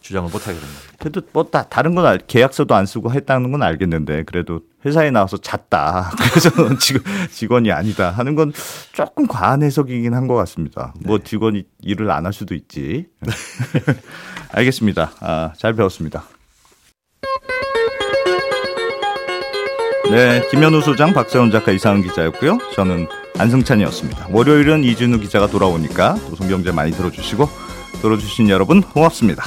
주장을 0.00 0.30
못 0.30 0.36
하게 0.48 0.58
됩니다. 0.58 0.80
그래도 0.98 1.20
뭐 1.32 1.44
다, 1.44 1.64
다른 1.68 1.94
건 1.94 2.06
알, 2.06 2.18
계약서도 2.18 2.74
안 2.74 2.86
쓰고 2.86 3.12
했다는 3.12 3.50
건 3.52 3.62
알겠는데 3.62 4.22
그래도 4.24 4.60
회사에 4.86 5.10
나와서 5.10 5.36
잤다. 5.36 6.12
그래서 6.32 6.50
직, 6.78 7.02
직원이 7.30 7.70
아니다 7.72 8.10
하는 8.10 8.34
건 8.34 8.52
조금 8.92 9.26
과한 9.26 9.62
해석이긴 9.62 10.14
한 10.14 10.28
것 10.28 10.34
같습니다. 10.36 10.94
뭐 11.04 11.18
직원이 11.18 11.64
일을 11.82 12.10
안 12.10 12.24
할 12.26 12.32
수도 12.32 12.54
있지. 12.54 13.06
알겠습니다. 14.52 15.10
아, 15.20 15.52
잘 15.58 15.74
배웠습니다. 15.74 16.24
네, 20.10 20.42
김현우 20.50 20.80
소장, 20.80 21.12
박세훈 21.12 21.50
작가, 21.50 21.70
이상은 21.70 22.02
기자였고요. 22.02 22.56
저는 22.74 23.08
안승찬이었습니다. 23.38 24.28
월요일은 24.30 24.82
이준우 24.84 25.20
기자가 25.20 25.46
돌아오니까 25.48 26.14
노송경제 26.30 26.72
많이 26.72 26.92
들어주시고 26.92 27.46
들어주신 28.00 28.48
여러분 28.48 28.80
고맙습니다. 28.80 29.44